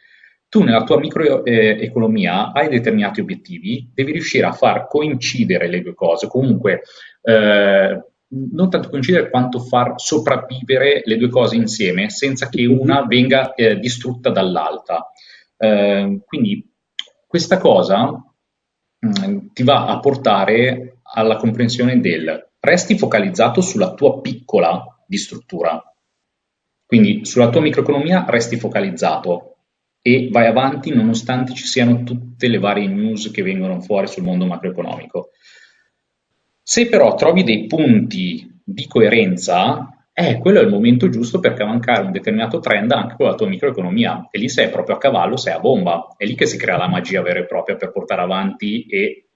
Tu 0.50 0.64
nella 0.64 0.84
tua 0.84 1.00
microeconomia 1.00 2.52
hai 2.52 2.70
determinati 2.70 3.22
obiettivi, 3.22 3.90
devi 3.94 4.12
riuscire 4.12 4.46
a 4.46 4.52
far 4.52 4.88
coincidere 4.88 5.68
le 5.68 5.82
due 5.82 5.94
cose, 5.94 6.28
comunque 6.28 6.82
eh, 7.22 8.04
non 8.32 8.70
tanto 8.70 8.90
coincidere 8.90 9.30
quanto 9.30 9.60
far 9.60 9.94
sopravvivere 9.96 11.02
le 11.06 11.18
due 11.18 11.30
cose 11.30 11.56
insieme 11.56 12.10
senza 12.10 12.50
che 12.50 12.66
una 12.66 13.06
venga 13.06 13.54
eh, 13.54 13.80
distrutta 13.80 14.30
dall'altra. 14.30 15.08
Eh, 15.58 16.20
quindi 16.26 16.68
questa 17.26 17.58
cosa 17.58 18.12
mh, 18.12 19.28
mm, 19.28 19.38
ti 19.54 19.64
va 19.64 19.88
a 19.88 20.00
portare 20.00 21.00
alla 21.14 21.38
comprensione 21.38 22.00
del 22.00 22.48
resti 22.60 22.98
focalizzato 22.98 23.62
sulla 23.62 23.94
tua 23.94 24.20
piccola 24.20 24.84
di 25.08 25.18
struttura, 25.18 25.82
quindi 26.90 27.24
sulla 27.24 27.52
tua 27.52 27.62
microeconomia 27.62 28.26
resti 28.28 28.58
focalizzato 28.58 29.58
e 30.02 30.30
vai 30.32 30.48
avanti 30.48 30.90
nonostante 30.90 31.54
ci 31.54 31.66
siano 31.66 32.02
tutte 32.02 32.48
le 32.48 32.58
varie 32.58 32.88
news 32.88 33.30
che 33.30 33.44
vengono 33.44 33.80
fuori 33.80 34.08
sul 34.08 34.24
mondo 34.24 34.48
macroeconomico. 34.48 35.30
Se 36.64 36.90
però 36.90 37.14
trovi 37.14 37.44
dei 37.44 37.68
punti 37.68 38.60
di 38.64 38.88
coerenza, 38.88 40.08
eh, 40.12 40.40
quello 40.40 40.62
è 40.62 40.64
il 40.64 40.70
momento 40.70 41.10
giusto 41.10 41.40
per 41.40 41.54
cavalcare 41.54 42.08
un 42.08 42.12
determinato 42.12 42.58
trend 42.58 42.92
anche 42.92 43.14
con 43.18 43.28
la 43.28 43.36
tua 43.36 43.48
microeconomia. 43.48 44.28
E 44.32 44.40
lì 44.40 44.50
sei 44.50 44.70
proprio 44.70 44.96
a 44.96 45.00
cavallo, 45.00 45.38
sei 45.38 45.54
a 45.54 45.60
bomba. 45.60 46.16
È 46.18 46.26
lì 46.26 46.34
che 46.34 46.48
si 46.48 46.58
crea 46.58 46.78
la 46.78 46.88
magia 46.88 47.22
vera 47.22 47.38
e 47.38 47.46
propria 47.46 47.76
per 47.76 47.92
portare 47.92 48.24
avanti 48.24 48.88
e 48.88 49.29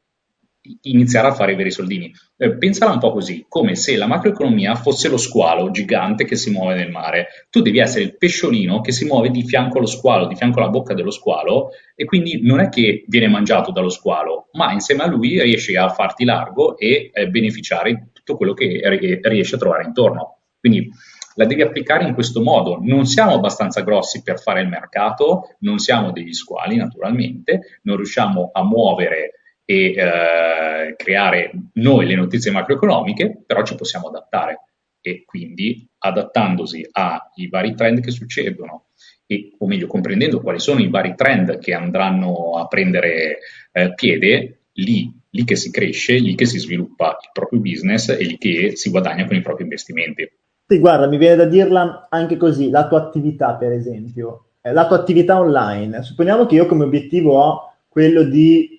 iniziare 0.81 1.27
a 1.27 1.33
fare 1.33 1.53
i 1.53 1.55
veri 1.55 1.71
soldini. 1.71 2.11
Eh, 2.37 2.57
pensala 2.57 2.93
un 2.93 2.99
po' 2.99 3.11
così, 3.11 3.45
come 3.47 3.75
se 3.75 3.95
la 3.97 4.07
macroeconomia 4.07 4.75
fosse 4.75 5.09
lo 5.09 5.17
squalo 5.17 5.71
gigante 5.71 6.25
che 6.25 6.35
si 6.35 6.51
muove 6.51 6.75
nel 6.75 6.89
mare. 6.89 7.27
Tu 7.49 7.61
devi 7.61 7.79
essere 7.79 8.03
il 8.03 8.17
pesciolino 8.17 8.81
che 8.81 8.91
si 8.91 9.05
muove 9.05 9.29
di 9.29 9.43
fianco 9.43 9.77
allo 9.77 9.87
squalo, 9.87 10.27
di 10.27 10.35
fianco 10.35 10.59
alla 10.59 10.69
bocca 10.69 10.93
dello 10.93 11.11
squalo, 11.11 11.69
e 11.95 12.05
quindi 12.05 12.41
non 12.43 12.59
è 12.59 12.69
che 12.69 13.05
viene 13.07 13.27
mangiato 13.27 13.71
dallo 13.71 13.89
squalo, 13.89 14.47
ma 14.53 14.71
insieme 14.71 15.03
a 15.03 15.07
lui 15.07 15.41
riesci 15.41 15.75
a 15.75 15.89
farti 15.89 16.23
largo 16.23 16.77
e 16.77 17.11
eh, 17.13 17.27
beneficiare 17.27 17.93
di 17.93 18.03
tutto 18.13 18.37
quello 18.37 18.53
che 18.53 19.19
riesci 19.21 19.55
a 19.55 19.57
trovare 19.57 19.85
intorno. 19.85 20.37
Quindi 20.59 20.89
la 21.35 21.45
devi 21.45 21.61
applicare 21.61 22.05
in 22.05 22.13
questo 22.13 22.41
modo. 22.41 22.77
Non 22.81 23.05
siamo 23.05 23.33
abbastanza 23.33 23.81
grossi 23.81 24.21
per 24.21 24.39
fare 24.39 24.61
il 24.61 24.69
mercato, 24.69 25.55
non 25.59 25.77
siamo 25.79 26.11
degli 26.11 26.33
squali 26.33 26.75
naturalmente, 26.75 27.79
non 27.83 27.97
riusciamo 27.97 28.51
a 28.53 28.63
muovere 28.63 29.42
e 29.65 29.93
eh, 29.93 30.95
creare 30.97 31.51
noi 31.73 32.05
le 32.05 32.15
notizie 32.15 32.51
macroeconomiche, 32.51 33.43
però 33.45 33.63
ci 33.63 33.75
possiamo 33.75 34.07
adattare 34.07 34.61
e 35.01 35.23
quindi 35.25 35.85
adattandosi 35.99 36.87
ai 36.91 37.47
vari 37.49 37.75
trend 37.75 37.99
che 37.99 38.11
succedono 38.11 38.87
e, 39.25 39.55
o 39.57 39.67
meglio 39.67 39.87
comprendendo 39.87 40.41
quali 40.41 40.59
sono 40.59 40.79
i 40.79 40.89
vari 40.89 41.13
trend 41.15 41.59
che 41.59 41.73
andranno 41.73 42.57
a 42.57 42.67
prendere 42.67 43.39
eh, 43.71 43.93
piede, 43.93 44.59
lì, 44.73 45.11
lì 45.29 45.43
che 45.43 45.55
si 45.55 45.71
cresce, 45.71 46.15
lì 46.15 46.35
che 46.35 46.45
si 46.45 46.59
sviluppa 46.59 47.17
il 47.21 47.29
proprio 47.33 47.59
business 47.59 48.09
e 48.09 48.23
lì 48.23 48.37
che 48.37 48.75
si 48.75 48.89
guadagna 48.89 49.25
con 49.25 49.35
i 49.35 49.41
propri 49.41 49.63
investimenti. 49.63 50.29
Sì, 50.65 50.79
guarda, 50.79 51.07
mi 51.07 51.17
viene 51.17 51.35
da 51.35 51.45
dirla 51.45 52.07
anche 52.09 52.37
così, 52.37 52.69
la 52.69 52.87
tua 52.87 52.99
attività 52.99 53.55
per 53.55 53.71
esempio, 53.71 54.51
eh, 54.61 54.71
la 54.71 54.87
tua 54.87 54.97
attività 54.97 55.39
online. 55.39 56.03
Supponiamo 56.03 56.45
che 56.45 56.55
io 56.55 56.65
come 56.65 56.85
obiettivo 56.85 57.37
ho 57.37 57.73
quello 57.89 58.23
di 58.23 58.72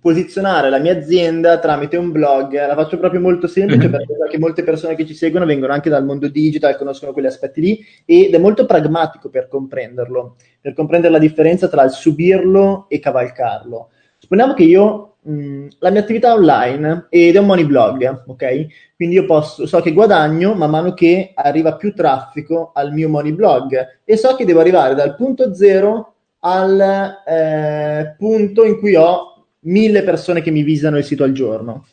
posizionare 0.00 0.70
la 0.70 0.78
mia 0.78 0.96
azienda 0.96 1.58
tramite 1.58 1.98
un 1.98 2.10
blog. 2.10 2.54
La 2.54 2.74
faccio 2.74 2.98
proprio 2.98 3.20
molto 3.20 3.46
semplice 3.46 3.88
mm-hmm. 3.88 4.06
perché 4.18 4.38
molte 4.38 4.62
persone 4.62 4.94
che 4.94 5.06
ci 5.06 5.14
seguono 5.14 5.44
vengono 5.44 5.72
anche 5.74 5.90
dal 5.90 6.04
mondo 6.04 6.28
digital, 6.28 6.76
conoscono 6.76 7.12
quegli 7.12 7.26
aspetti 7.26 7.60
lì 7.60 7.84
ed 8.06 8.32
è 8.32 8.38
molto 8.38 8.64
pragmatico 8.64 9.28
per 9.28 9.48
comprenderlo, 9.48 10.36
per 10.60 10.72
comprendere 10.72 11.12
la 11.12 11.18
differenza 11.18 11.68
tra 11.68 11.82
il 11.82 11.90
subirlo 11.90 12.86
e 12.88 12.98
cavalcarlo. 12.98 13.90
Supponiamo 14.16 14.54
che 14.54 14.62
io 14.62 15.16
mh, 15.20 15.32
mm, 15.32 15.66
la 15.80 15.90
mia 15.90 16.00
attività 16.00 16.32
online 16.32 17.06
ed 17.10 17.36
è 17.36 17.38
un 17.38 17.46
money 17.46 17.66
blog, 17.66 18.24
ok? 18.28 18.66
Quindi 18.96 19.16
io 19.16 19.26
posso, 19.26 19.66
so 19.66 19.80
che 19.80 19.92
guadagno 19.92 20.54
man 20.54 20.70
mano 20.70 20.94
che 20.94 21.32
arriva 21.34 21.76
più 21.76 21.92
traffico 21.92 22.70
al 22.72 22.92
mio 22.92 23.10
money 23.10 23.32
blog 23.32 24.00
e 24.02 24.16
so 24.16 24.34
che 24.34 24.46
devo 24.46 24.60
arrivare 24.60 24.94
dal 24.94 25.14
punto 25.14 25.52
zero 25.54 26.14
al 26.44 26.80
eh, 27.26 28.14
punto 28.16 28.64
in 28.64 28.78
cui 28.78 28.94
ho 28.94 29.31
mille 29.64 30.02
persone 30.02 30.40
che 30.40 30.50
mi 30.50 30.62
visitano 30.62 30.98
il 30.98 31.04
sito 31.04 31.24
al 31.24 31.32
giorno. 31.32 31.86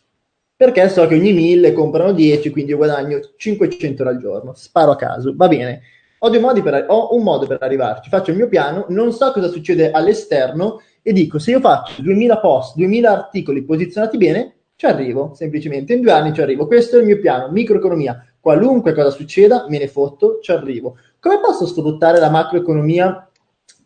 Perché 0.55 0.89
so 0.89 1.07
che 1.07 1.15
ogni 1.15 1.33
mille 1.33 1.73
comprano 1.73 2.11
10, 2.11 2.49
quindi 2.49 2.71
io 2.71 2.77
guadagno 2.77 3.19
500 3.35 4.03
al 4.03 4.17
giorno. 4.17 4.53
Sparo 4.53 4.91
a 4.91 4.95
caso, 4.95 5.33
va 5.35 5.47
bene. 5.47 5.81
Ho, 6.19 6.29
per, 6.29 6.85
ho 6.89 7.15
un 7.15 7.23
modo 7.23 7.47
per 7.47 7.59
arrivarci, 7.61 8.09
faccio 8.09 8.31
il 8.31 8.35
mio 8.35 8.49
piano, 8.49 8.85
non 8.89 9.13
so 9.13 9.31
cosa 9.31 9.47
succede 9.47 9.89
all'esterno 9.91 10.81
e 11.01 11.13
dico 11.13 11.39
se 11.39 11.51
io 11.51 11.61
faccio 11.61 12.01
2000 12.01 12.39
post, 12.39 12.75
2000 12.75 13.09
articoli 13.09 13.63
posizionati 13.63 14.17
bene, 14.17 14.55
ci 14.75 14.85
arrivo, 14.85 15.33
semplicemente 15.33 15.93
in 15.93 16.01
due 16.01 16.11
anni 16.11 16.33
ci 16.33 16.41
arrivo. 16.41 16.67
Questo 16.67 16.97
è 16.97 16.99
il 16.99 17.05
mio 17.05 17.19
piano, 17.19 17.49
microeconomia. 17.51 18.25
Qualunque 18.39 18.93
cosa 18.93 19.11
succeda, 19.11 19.65
me 19.69 19.77
ne 19.77 19.87
fotto, 19.87 20.39
ci 20.41 20.51
arrivo. 20.51 20.97
Come 21.19 21.39
posso 21.39 21.65
sfruttare 21.65 22.19
la 22.19 22.29
macroeconomia 22.29 23.28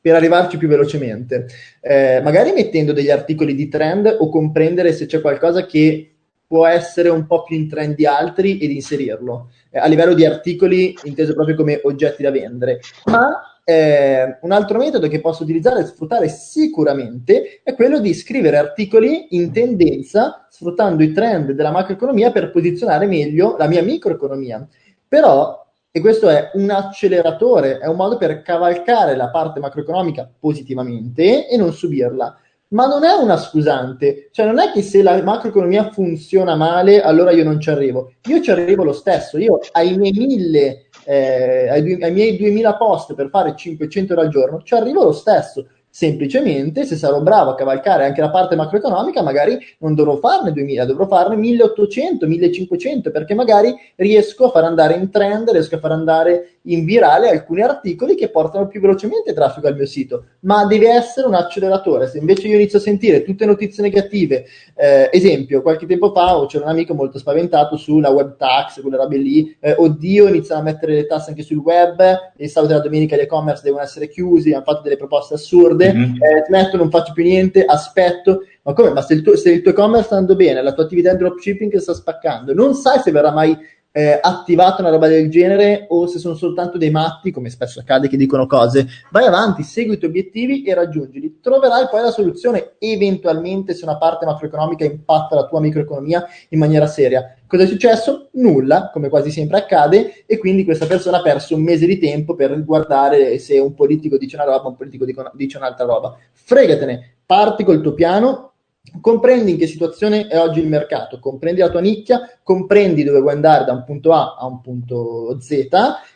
per 0.03 0.15
arrivarci 0.15 0.57
più 0.57 0.67
velocemente, 0.67 1.47
eh, 1.79 2.19
magari 2.21 2.51
mettendo 2.51 2.91
degli 2.91 3.09
articoli 3.09 3.55
di 3.55 3.69
trend 3.69 4.17
o 4.19 4.27
comprendere 4.27 4.91
se 4.91 5.05
c'è 5.05 5.21
qualcosa 5.21 5.65
che 5.65 6.15
può 6.45 6.67
essere 6.67 7.07
un 7.07 7.25
po' 7.25 7.43
più 7.43 7.55
in 7.55 7.69
trend 7.69 7.95
di 7.95 8.05
altri 8.05 8.57
ed 8.57 8.69
inserirlo 8.69 9.51
eh, 9.69 9.79
a 9.79 9.85
livello 9.87 10.13
di 10.13 10.25
articoli 10.25 10.93
inteso 11.03 11.33
proprio 11.33 11.55
come 11.55 11.79
oggetti 11.83 12.21
da 12.21 12.31
vendere, 12.31 12.81
ma 13.05 13.55
eh, 13.63 14.39
un 14.41 14.51
altro 14.51 14.77
metodo 14.77 15.07
che 15.07 15.21
posso 15.21 15.43
utilizzare 15.43 15.79
e 15.79 15.85
sfruttare 15.85 16.27
sicuramente 16.27 17.61
è 17.63 17.73
quello 17.73 18.01
di 18.01 18.13
scrivere 18.13 18.57
articoli 18.57 19.27
in 19.37 19.53
tendenza 19.53 20.47
sfruttando 20.49 21.01
i 21.01 21.13
trend 21.13 21.51
della 21.51 21.71
macroeconomia 21.71 22.33
per 22.33 22.51
posizionare 22.51 23.05
meglio 23.05 23.55
la 23.57 23.67
mia 23.67 23.81
microeconomia. 23.81 24.67
Però, 25.07 25.65
e 25.95 26.01
questo 26.01 26.27
è 26.27 26.49
un 26.56 26.71
acceleratore, 26.71 27.77
è 27.77 27.86
un 27.86 27.95
modo 27.95 28.17
per 28.17 28.41
cavalcare 28.41 29.15
la 29.15 29.29
parte 29.29 29.60
macroeconomica 29.60 30.27
positivamente 30.39 31.47
e 31.47 31.56
non 31.56 31.71
subirla. 31.71 32.36
Ma 32.69 32.88
non 32.88 33.03
è 33.03 33.12
una 33.13 33.38
scusante, 33.38 34.29
cioè 34.32 34.47
non 34.47 34.58
è 34.58 34.71
che 34.71 34.82
se 34.82 35.03
la 35.03 35.21
macroeconomia 35.21 35.91
funziona 35.91 36.56
male 36.56 37.03
allora 37.03 37.29
io 37.29 37.43
non 37.43 37.60
ci 37.60 37.69
arrivo, 37.69 38.13
io 38.25 38.41
ci 38.41 38.49
arrivo 38.49 38.84
lo 38.84 38.93
stesso, 38.93 39.38
io 39.38 39.60
ai 39.73 39.95
miei 39.95 40.13
mille, 40.13 40.88
eh, 41.06 41.69
ai, 41.69 42.01
ai 42.01 42.12
miei 42.12 42.38
2000 42.38 42.75
post 42.75 43.13
per 43.13 43.29
fare 43.29 43.56
500 43.56 44.13
euro 44.13 44.25
al 44.25 44.32
giorno 44.32 44.63
ci 44.63 44.73
arrivo 44.73 45.03
lo 45.03 45.12
stesso, 45.12 45.67
Semplicemente, 45.95 46.86
se 46.86 46.95
sarò 46.95 47.21
bravo 47.21 47.51
a 47.51 47.56
cavalcare 47.56 48.03
anche 48.03 48.19
la 48.19 48.32
parte 48.32 48.56
macroeconomica, 48.56 49.21
magari 49.21 49.60
non 49.77 49.93
dovrò 49.93 50.15
farne 50.15 50.51
2000, 50.51 50.86
dovrò 50.86 51.06
farne 51.06 51.36
1800, 51.36 52.25
1500, 52.25 53.12
perché 53.12 53.36
magari 53.36 53.75
riesco 53.97 54.45
a 54.45 54.49
far 54.49 54.63
andare 54.63 54.95
in 54.95 55.12
trend, 55.12 55.51
riesco 55.51 55.75
a 55.75 55.77
far 55.77 55.91
andare 55.91 56.53
in 56.63 56.84
virale 56.84 57.29
alcuni 57.29 57.62
articoli 57.62 58.15
che 58.15 58.29
portano 58.29 58.65
più 58.67 58.82
velocemente 58.82 59.34
traffico 59.34 59.67
al 59.67 59.75
mio 59.75 59.86
sito. 59.86 60.25
Ma 60.39 60.65
deve 60.65 60.89
essere 60.89 61.27
un 61.27 61.36
acceleratore. 61.36 62.08
Se 62.08 62.17
invece 62.17 62.47
io 62.47 62.56
inizio 62.56 62.79
a 62.79 62.82
sentire 62.82 63.21
tutte 63.21 63.45
notizie 63.45 63.84
negative, 63.84 64.45
eh, 64.75 65.10
esempio, 65.12 65.62
qualche 65.62 65.86
tempo 65.86 66.12
fa 66.12 66.43
c'era 66.47 66.63
un 66.63 66.71
amico 66.71 66.95
molto 66.95 67.19
spaventato 67.19 67.77
sulla 67.77 68.10
web 68.10 68.36
tax, 68.36 68.82
quelle 68.82 68.97
robe 68.97 69.17
lì, 69.17 69.56
eh, 69.60 69.75
oddio, 69.77 70.27
iniziano 70.27 70.62
a 70.62 70.63
mettere 70.63 70.95
le 70.95 71.06
tasse 71.06 71.29
anche 71.29 71.43
sul 71.43 71.58
web, 71.58 72.01
il 72.38 72.49
sabato 72.49 72.73
e 72.73 72.77
la 72.77 72.82
domenica 72.82 73.15
gli 73.15 73.19
e-commerce 73.19 73.62
devono 73.63 73.84
essere 73.84 74.10
chiusi, 74.10 74.53
hanno 74.53 74.63
fatto 74.63 74.82
delle 74.82 74.97
proposte 74.97 75.36
assurde 75.36 75.83
chiude, 75.91 75.93
mm-hmm. 75.93 76.15
eh, 76.15 76.43
smetto, 76.48 76.78
non 76.78 76.89
faccio 76.89 77.13
più 77.13 77.24
niente, 77.24 77.65
aspetto. 77.65 78.46
Ma 78.63 78.74
come? 78.74 78.91
Ma 78.91 79.02
se 79.02 79.13
il, 79.13 79.22
tuo, 79.22 79.36
se 79.36 79.52
il 79.52 79.62
tuo 79.62 79.72
e-commerce 79.72 80.06
sta 80.06 80.15
andando 80.15 80.36
bene, 80.36 80.62
la 80.62 80.74
tua 80.74 80.84
attività 80.84 81.12
in 81.12 81.17
dropshipping 81.17 81.76
sta 81.78 81.93
spaccando, 81.93 82.54
non 82.54 82.74
sai 82.74 83.00
se 83.00 83.12
verrà 83.12 83.32
mai 83.32 83.58
eh, 83.95 84.17
attivata 84.19 84.82
una 84.82 84.89
roba 84.89 85.08
del 85.08 85.29
genere 85.29 85.86
o 85.89 86.08
se 86.08 86.17
sono 86.17 86.34
soltanto 86.34 86.79
dei 86.79 86.89
matti, 86.89 87.29
come 87.29 87.51
spesso 87.51 87.79
accade 87.79 88.10
che 88.10 88.17
dicono 88.17 88.47
cose. 88.47 88.88
Vai 89.12 89.25
avanti, 89.25 89.62
segui 89.62 89.93
i 89.93 89.97
tuoi 89.99 90.10
obiettivi 90.10 90.63
e 90.63 90.73
raggiungili. 90.73 91.38
Troverai 91.39 91.88
poi 91.89 92.01
la 92.01 92.10
soluzione 92.10 92.73
eventualmente 92.79 93.75
se 93.75 93.86
una 93.86 93.97
parte 93.97 94.25
macroeconomica 94.25 94.84
impatta 94.84 95.36
la 95.36 95.45
tua 95.45 95.60
microeconomia 95.62 96.25
in 96.49 96.60
maniera 96.60 96.88
seria. 96.88 97.36
Cosa 97.45 97.63
è 97.63 97.67
successo? 97.67 98.29
Nulla, 98.32 98.89
come 98.91 99.10
quasi 99.10 99.29
sempre 99.29 99.60
accade, 99.60 100.23
e 100.25 100.39
quindi 100.39 100.65
questa 100.65 100.88
persona 100.88 101.17
ha 101.17 101.21
perso 101.21 101.53
un 101.53 101.62
mese 101.62 101.86
di 101.86 101.99
tempo 101.99 102.34
per 102.34 102.63
guardare 102.63 103.38
se 103.38 103.60
un 103.60 103.75
politico 103.75 104.17
dice 104.17 104.38
una 104.38 104.45
roba, 104.45 104.69
un 104.69 104.75
politico 104.75 105.06
dice 105.34 105.58
un'altra 105.58 105.86
roba. 105.86 106.17
Fregatene, 106.32 107.17
parti 107.23 107.63
col 107.63 107.82
tuo 107.82 107.93
piano, 107.93 108.52
comprendi 109.00 109.52
in 109.52 109.58
che 109.58 109.67
situazione 109.67 110.28
è 110.28 110.38
oggi 110.39 110.60
il 110.60 110.67
mercato, 110.67 111.19
comprendi 111.19 111.62
la 111.62 111.69
tua 111.69 111.80
nicchia, 111.80 112.22
comprendi 112.43 113.04
dove 113.04 113.22
vuoi 113.22 113.34
andare 113.34 113.65
da 113.65 113.72
un 113.72 113.84
punto 113.86 114.12
A 114.12 114.36
a 114.38 114.46
un 114.46 114.62
punto 114.62 115.38
Z 115.39 115.67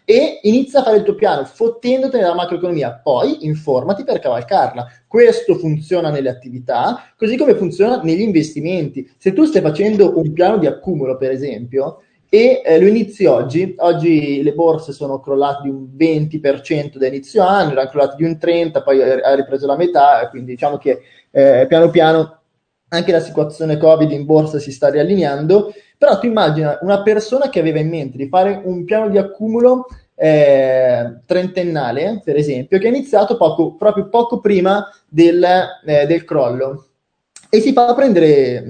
e 0.04 0.40
inizia 0.44 0.82
a 0.82 0.84
fare 0.84 0.98
il 0.98 1.04
tuo 1.04 1.16
piano 1.16 1.46
fottendoti 1.46 2.18
nella 2.18 2.36
macroeconomia, 2.36 3.00
poi 3.02 3.46
informati 3.46 4.04
per 4.04 4.20
cavalcarla. 4.20 4.86
Questo 5.08 5.56
funziona 5.56 6.10
nelle 6.10 6.30
attività, 6.30 7.14
così 7.18 7.38
come 7.38 7.56
funziona 7.56 8.02
negli 8.02 8.22
investimenti. 8.22 9.10
Se 9.18 9.34
tu 9.34 9.46
stai 9.46 9.62
facendo 9.62 10.18
un 10.18 10.34
piano 10.34 10.58
di 10.58 10.68
accumulo, 10.68 11.18
per 11.18 11.32
esempio, 11.32 12.02
e 12.30 12.62
eh, 12.66 12.80
lo 12.80 12.88
inizi 12.88 13.26
oggi. 13.26 13.76
Oggi 13.78 14.44
le 14.44 14.54
borse 14.54 14.92
sono 14.92 15.20
crollate 15.20 15.64
di 15.64 15.70
un 15.70 15.88
20% 15.98 16.98
da 16.98 17.08
inizio 17.08 17.44
anno, 17.44 17.72
erano 17.72 17.90
crollate 17.90 18.16
di 18.18 18.24
un 18.26 18.38
30%, 18.40 18.84
poi 18.84 19.02
ha 19.02 19.34
ripreso 19.36 19.66
la 19.66 19.78
metà, 19.78 20.28
quindi 20.30 20.52
diciamo 20.52 20.78
che 20.78 21.02
eh, 21.32 21.66
piano 21.68 21.90
piano 21.90 22.37
anche 22.90 23.12
la 23.12 23.20
situazione 23.20 23.78
Covid 23.78 24.12
in 24.12 24.26
borsa 24.26 24.60
si 24.60 24.72
sta 24.72 24.90
riallineando, 24.90 25.74
però 25.98 26.20
tu 26.20 26.26
immagina 26.26 26.78
una 26.82 27.02
persona 27.02 27.50
che 27.50 27.60
aveva 27.60 27.80
in 27.80 27.90
mente 27.90 28.18
di 28.18 28.28
fare 28.28 28.62
un 28.64 28.84
piano 28.86 29.10
di 29.10 29.18
accumulo 29.18 29.88
eh, 30.16 31.20
trentennale, 31.26 32.22
per 32.24 32.36
esempio, 32.36 32.80
che 32.80 32.88
ha 32.88 32.90
iniziato 32.90 33.38
poco, 33.38 33.76
proprio 33.76 34.10
poco 34.10 34.40
prima 34.40 34.90
del, 35.08 35.46
eh, 35.86 36.06
del 36.06 36.24
crollo 36.24 36.87
e 37.58 37.62
si 37.62 37.74
fa 37.74 37.94
prendere 37.94 38.64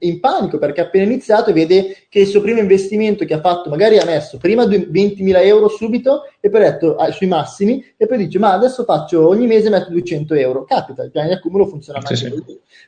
in 0.00 0.20
panico 0.20 0.58
perché 0.58 0.82
ha 0.82 0.84
appena 0.84 1.04
iniziato 1.04 1.50
e 1.50 1.52
vede 1.52 1.96
che 2.08 2.20
il 2.20 2.26
suo 2.26 2.40
primo 2.40 2.60
investimento 2.60 3.24
che 3.24 3.34
ha 3.34 3.40
fatto 3.40 3.70
magari 3.70 3.98
ha 3.98 4.04
messo 4.04 4.38
prima 4.38 4.64
20.000 4.64 5.44
euro 5.44 5.68
subito 5.68 6.22
e 6.40 6.50
poi 6.50 6.60
ha 6.60 6.70
detto 6.72 6.96
ah, 6.96 7.10
sui 7.10 7.26
massimi 7.26 7.84
e 7.96 8.06
poi 8.06 8.18
dice 8.18 8.38
ma 8.38 8.52
adesso 8.52 8.84
faccio 8.84 9.26
ogni 9.26 9.46
mese 9.46 9.70
metto 9.70 9.90
200 9.90 10.34
euro 10.34 10.64
capita 10.64 11.02
il 11.02 11.10
piano 11.10 11.28
di 11.28 11.34
accumulo 11.34 11.66
funziona 11.66 12.04
sì, 12.04 12.16
sì. 12.16 12.32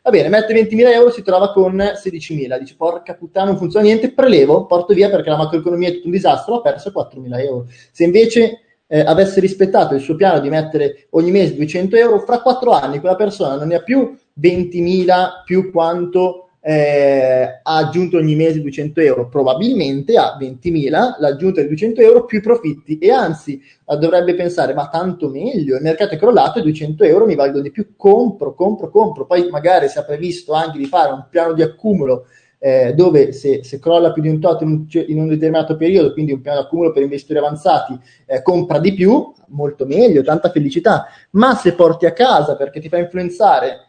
va 0.02 0.10
bene 0.10 0.28
mette 0.28 0.54
20.000 0.54 0.92
euro 0.92 1.10
si 1.10 1.22
trova 1.22 1.52
con 1.52 1.74
16.000 1.74 2.58
dice 2.58 2.74
porca 2.76 3.14
puttana 3.14 3.50
non 3.50 3.56
funziona 3.56 3.86
niente 3.86 4.12
prelevo 4.12 4.66
porto 4.66 4.92
via 4.92 5.08
perché 5.08 5.30
la 5.30 5.36
macroeconomia 5.36 5.88
è 5.88 5.92
tutto 5.92 6.06
un 6.06 6.12
disastro 6.12 6.56
ha 6.56 6.60
perso 6.60 6.90
4.000 6.90 7.40
euro 7.40 7.66
se 7.92 8.04
invece 8.04 8.60
eh, 8.88 9.00
avesse 9.00 9.40
rispettato 9.40 9.94
il 9.94 10.00
suo 10.00 10.14
piano 10.14 10.38
di 10.38 10.48
mettere 10.48 11.06
ogni 11.10 11.32
mese 11.32 11.56
200 11.56 11.96
euro, 11.96 12.20
fra 12.20 12.40
quattro 12.40 12.70
anni 12.70 13.00
quella 13.00 13.16
persona 13.16 13.56
non 13.56 13.68
ne 13.68 13.76
ha 13.76 13.82
più 13.82 14.16
20.000 14.40 15.44
più 15.44 15.70
quanto 15.70 16.46
eh, 16.68 17.60
ha 17.62 17.76
aggiunto 17.76 18.16
ogni 18.16 18.34
mese 18.34 18.60
200 18.60 19.00
euro, 19.00 19.28
probabilmente 19.28 20.16
ha 20.16 20.36
20.000, 20.36 21.14
l'aggiunta 21.20 21.60
di 21.60 21.68
200 21.68 22.00
euro 22.00 22.24
più 22.24 22.40
profitti. 22.42 22.98
E 22.98 23.12
anzi 23.12 23.62
dovrebbe 23.98 24.34
pensare 24.34 24.74
ma 24.74 24.88
tanto 24.88 25.28
meglio, 25.28 25.76
il 25.76 25.82
mercato 25.82 26.14
è 26.14 26.18
crollato 26.18 26.58
e 26.58 26.62
200 26.62 27.04
euro 27.04 27.24
mi 27.24 27.36
valgono 27.36 27.62
di 27.62 27.70
più, 27.70 27.94
compro, 27.96 28.54
compro, 28.54 28.90
compro, 28.90 29.26
poi 29.26 29.48
magari 29.48 29.88
si 29.88 29.98
è 29.98 30.04
previsto 30.04 30.54
anche 30.54 30.78
di 30.78 30.86
fare 30.86 31.12
un 31.12 31.26
piano 31.30 31.52
di 31.52 31.62
accumulo 31.62 32.26
eh, 32.58 32.94
dove 32.94 33.32
se, 33.32 33.62
se, 33.62 33.78
crolla 33.78 34.12
più 34.12 34.22
di 34.22 34.28
un 34.28 34.40
tot 34.40 34.62
in 34.62 34.68
un, 34.68 34.86
in 35.06 35.20
un, 35.20 35.28
determinato 35.28 35.76
periodo, 35.76 36.12
quindi 36.12 36.32
un 36.32 36.40
piano 36.40 36.62
d'accumulo 36.62 36.90
per 36.90 37.02
investitori 37.02 37.38
avanzati, 37.38 37.96
eh, 38.24 38.42
compra 38.42 38.80
di 38.80 38.92
più, 38.92 39.32
molto 39.48 39.86
meglio, 39.86 40.22
tanta 40.22 40.50
felicità, 40.50 41.06
ma 41.32 41.54
se 41.54 41.74
porti 41.74 42.06
a 42.06 42.12
casa 42.12 42.56
perché 42.56 42.80
ti 42.80 42.88
fa 42.88 42.98
influenzare 42.98 43.86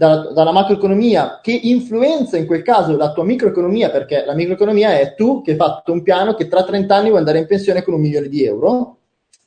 dalla, 0.00 0.32
dalla 0.32 0.52
macroeconomia 0.52 1.40
che 1.42 1.52
influenza 1.52 2.38
in 2.38 2.46
quel 2.46 2.62
caso 2.62 2.96
la 2.96 3.12
tua 3.12 3.22
microeconomia, 3.22 3.90
perché 3.90 4.24
la 4.24 4.32
microeconomia 4.32 4.98
è 4.98 5.14
tu 5.14 5.42
che 5.42 5.50
hai 5.50 5.56
fatto 5.58 5.92
un 5.92 6.02
piano 6.02 6.32
che 6.32 6.48
tra 6.48 6.64
30 6.64 6.94
anni 6.94 7.08
vuoi 7.08 7.18
andare 7.18 7.40
in 7.40 7.46
pensione 7.46 7.82
con 7.82 7.92
un 7.92 8.00
milione 8.00 8.28
di 8.28 8.42
euro, 8.42 8.96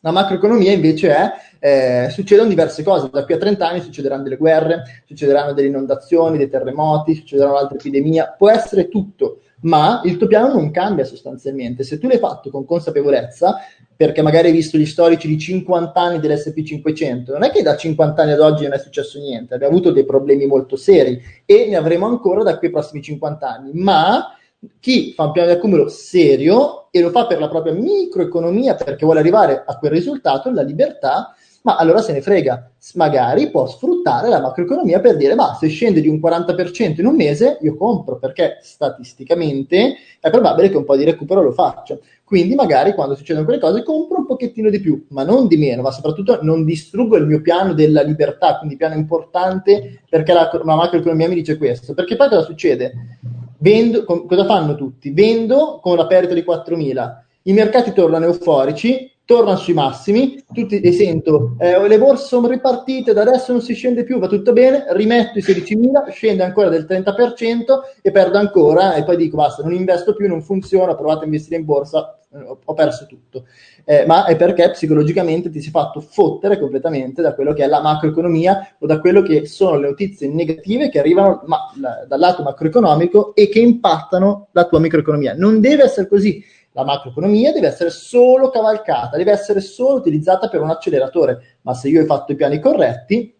la 0.01 0.11
macroeconomia 0.11 0.71
invece 0.71 1.15
è, 1.15 2.05
eh, 2.05 2.09
succedono 2.11 2.49
diverse 2.49 2.83
cose, 2.83 3.09
da 3.11 3.25
qui 3.25 3.33
a 3.33 3.37
30 3.39 3.67
anni 3.67 3.81
succederanno 3.81 4.21
delle 4.21 4.37
guerre, 4.37 4.83
succederanno 5.07 5.53
delle 5.53 5.69
inondazioni, 5.69 6.37
dei 6.37 6.49
terremoti, 6.49 7.15
succederanno 7.15 7.57
altre 7.57 7.77
epidemie, 7.79 8.35
può 8.37 8.51
essere 8.51 8.89
tutto, 8.89 9.39
ma 9.61 10.01
il 10.03 10.17
tuo 10.17 10.27
piano 10.27 10.53
non 10.53 10.69
cambia 10.69 11.05
sostanzialmente. 11.05 11.83
Se 11.83 11.97
tu 11.97 12.07
l'hai 12.07 12.19
fatto 12.19 12.51
con 12.51 12.63
consapevolezza, 12.63 13.55
perché 13.95 14.21
magari 14.21 14.47
hai 14.47 14.53
visto 14.53 14.77
gli 14.77 14.85
storici 14.85 15.27
di 15.27 15.37
50 15.37 15.99
anni 15.99 16.19
dell'SP500, 16.19 17.31
non 17.31 17.43
è 17.43 17.51
che 17.51 17.61
da 17.61 17.75
50 17.75 18.21
anni 18.21 18.31
ad 18.31 18.39
oggi 18.39 18.63
non 18.63 18.73
è 18.73 18.79
successo 18.79 19.19
niente, 19.19 19.53
abbiamo 19.53 19.73
avuto 19.73 19.91
dei 19.91 20.05
problemi 20.05 20.45
molto 20.45 20.75
seri 20.75 21.21
e 21.45 21.67
ne 21.69 21.75
avremo 21.75 22.05
ancora 22.05 22.43
da 22.43 22.57
qui 22.57 22.67
ai 22.67 22.73
prossimi 22.73 23.01
50 23.01 23.47
anni, 23.47 23.71
ma 23.73 24.35
chi 24.79 25.13
fa 25.13 25.25
un 25.25 25.31
piano 25.31 25.49
di 25.49 25.55
accumulo 25.55 25.89
serio 25.89 26.87
e 26.91 27.01
lo 27.01 27.09
fa 27.09 27.25
per 27.25 27.39
la 27.39 27.49
propria 27.49 27.73
microeconomia 27.73 28.75
perché 28.75 29.05
vuole 29.05 29.19
arrivare 29.19 29.63
a 29.65 29.77
quel 29.77 29.91
risultato, 29.91 30.51
la 30.51 30.61
libertà, 30.61 31.35
ma 31.63 31.77
allora 31.77 32.01
se 32.01 32.11
ne 32.11 32.21
frega, 32.21 32.71
magari 32.95 33.49
può 33.49 33.65
sfruttare 33.67 34.27
la 34.27 34.41
macroeconomia 34.41 34.99
per 34.99 35.15
dire, 35.15 35.33
ma 35.33 35.55
se 35.57 35.67
scende 35.69 36.01
di 36.01 36.09
un 36.09 36.19
40% 36.21 36.99
in 36.99 37.05
un 37.05 37.15
mese, 37.15 37.57
io 37.61 37.75
compro, 37.75 38.17
perché 38.17 38.57
statisticamente 38.61 39.95
è 40.19 40.29
probabile 40.29 40.69
che 40.69 40.75
un 40.75 40.83
po' 40.83 40.97
di 40.97 41.05
recupero 41.05 41.41
lo 41.41 41.51
faccia. 41.53 41.97
Quindi 42.25 42.55
magari 42.55 42.93
quando 42.93 43.15
succedono 43.15 43.45
quelle 43.45 43.61
cose 43.61 43.81
compro 43.83 44.17
un 44.17 44.25
pochettino 44.25 44.69
di 44.69 44.81
più, 44.81 45.05
ma 45.09 45.23
non 45.23 45.47
di 45.47 45.55
meno, 45.55 45.81
ma 45.81 45.91
soprattutto 45.91 46.39
non 46.41 46.65
distruggo 46.65 47.15
il 47.15 47.25
mio 47.25 47.41
piano 47.41 47.73
della 47.73 48.01
libertà, 48.01 48.57
quindi 48.57 48.75
piano 48.75 48.95
importante 48.95 50.01
perché 50.09 50.33
la, 50.33 50.49
la 50.51 50.75
macroeconomia 50.75 51.29
mi 51.29 51.35
dice 51.35 51.57
questo. 51.57 51.93
Perché 51.93 52.17
poi 52.17 52.27
cosa 52.27 52.43
succede? 52.43 52.93
Vendo, 53.59 54.03
cosa 54.03 54.45
fanno 54.45 54.75
tutti? 54.75 55.11
Vendo 55.11 55.79
con 55.81 55.95
la 55.95 56.07
perdita 56.07 56.33
di 56.33 56.43
4.000, 56.45 57.11
i 57.43 57.53
mercati 57.53 57.93
tornano 57.93 58.25
euforici, 58.25 59.12
tornano 59.25 59.57
sui 59.57 59.73
massimi, 59.73 60.43
tutti 60.53 60.81
e 60.81 60.91
sento, 60.91 61.55
eh, 61.57 61.87
le 61.87 61.97
borse 61.97 62.27
sono 62.27 62.47
ripartite, 62.47 63.13
da 63.13 63.21
adesso 63.21 63.53
non 63.53 63.61
si 63.61 63.73
scende 63.73 64.03
più, 64.03 64.19
va 64.19 64.27
tutto 64.27 64.51
bene, 64.51 64.85
rimetto 64.89 65.39
i 65.39 65.41
16.000, 65.41 66.11
scende 66.11 66.43
ancora 66.43 66.69
del 66.69 66.85
30% 66.87 67.63
e 68.01 68.11
perdo 68.11 68.37
ancora 68.37 68.95
e 68.95 69.03
poi 69.03 69.15
dico 69.15 69.37
basta, 69.37 69.63
non 69.63 69.73
investo 69.73 70.13
più, 70.13 70.27
non 70.27 70.41
funziona, 70.41 70.95
provate 70.95 71.21
a 71.21 71.25
investire 71.25 71.55
in 71.55 71.65
borsa, 71.65 72.17
ho 72.65 72.73
perso 72.73 73.05
tutto. 73.05 73.45
Eh, 73.85 74.05
ma 74.05 74.25
è 74.25 74.35
perché 74.35 74.69
psicologicamente 74.71 75.49
ti 75.49 75.61
sei 75.61 75.71
fatto 75.71 75.99
fottere 75.99 76.57
completamente 76.57 77.21
da 77.21 77.33
quello 77.33 77.53
che 77.53 77.63
è 77.63 77.67
la 77.67 77.81
macroeconomia 77.81 78.75
o 78.79 78.85
da 78.85 78.99
quello 78.99 79.21
che 79.21 79.45
sono 79.45 79.77
le 79.77 79.89
notizie 79.89 80.29
negative 80.29 80.89
che 80.89 80.99
arrivano 80.99 81.43
ma, 81.45 81.69
la, 81.79 82.05
dal 82.07 82.19
lato 82.19 82.43
macroeconomico 82.43 83.35
e 83.35 83.49
che 83.49 83.59
impattano 83.59 84.47
la 84.51 84.65
tua 84.65 84.79
microeconomia. 84.79 85.33
Non 85.35 85.59
deve 85.59 85.83
essere 85.83 86.07
così. 86.07 86.43
La 86.73 86.83
macroeconomia 86.83 87.51
deve 87.51 87.67
essere 87.67 87.89
solo 87.89 88.49
cavalcata, 88.49 89.17
deve 89.17 89.31
essere 89.31 89.61
solo 89.61 89.97
utilizzata 89.97 90.49
per 90.49 90.61
un 90.61 90.69
acceleratore. 90.69 91.59
Ma 91.61 91.73
se 91.73 91.89
io 91.89 92.01
ho 92.01 92.05
fatto 92.05 92.31
i 92.31 92.35
piani 92.35 92.59
corretti, 92.59 93.35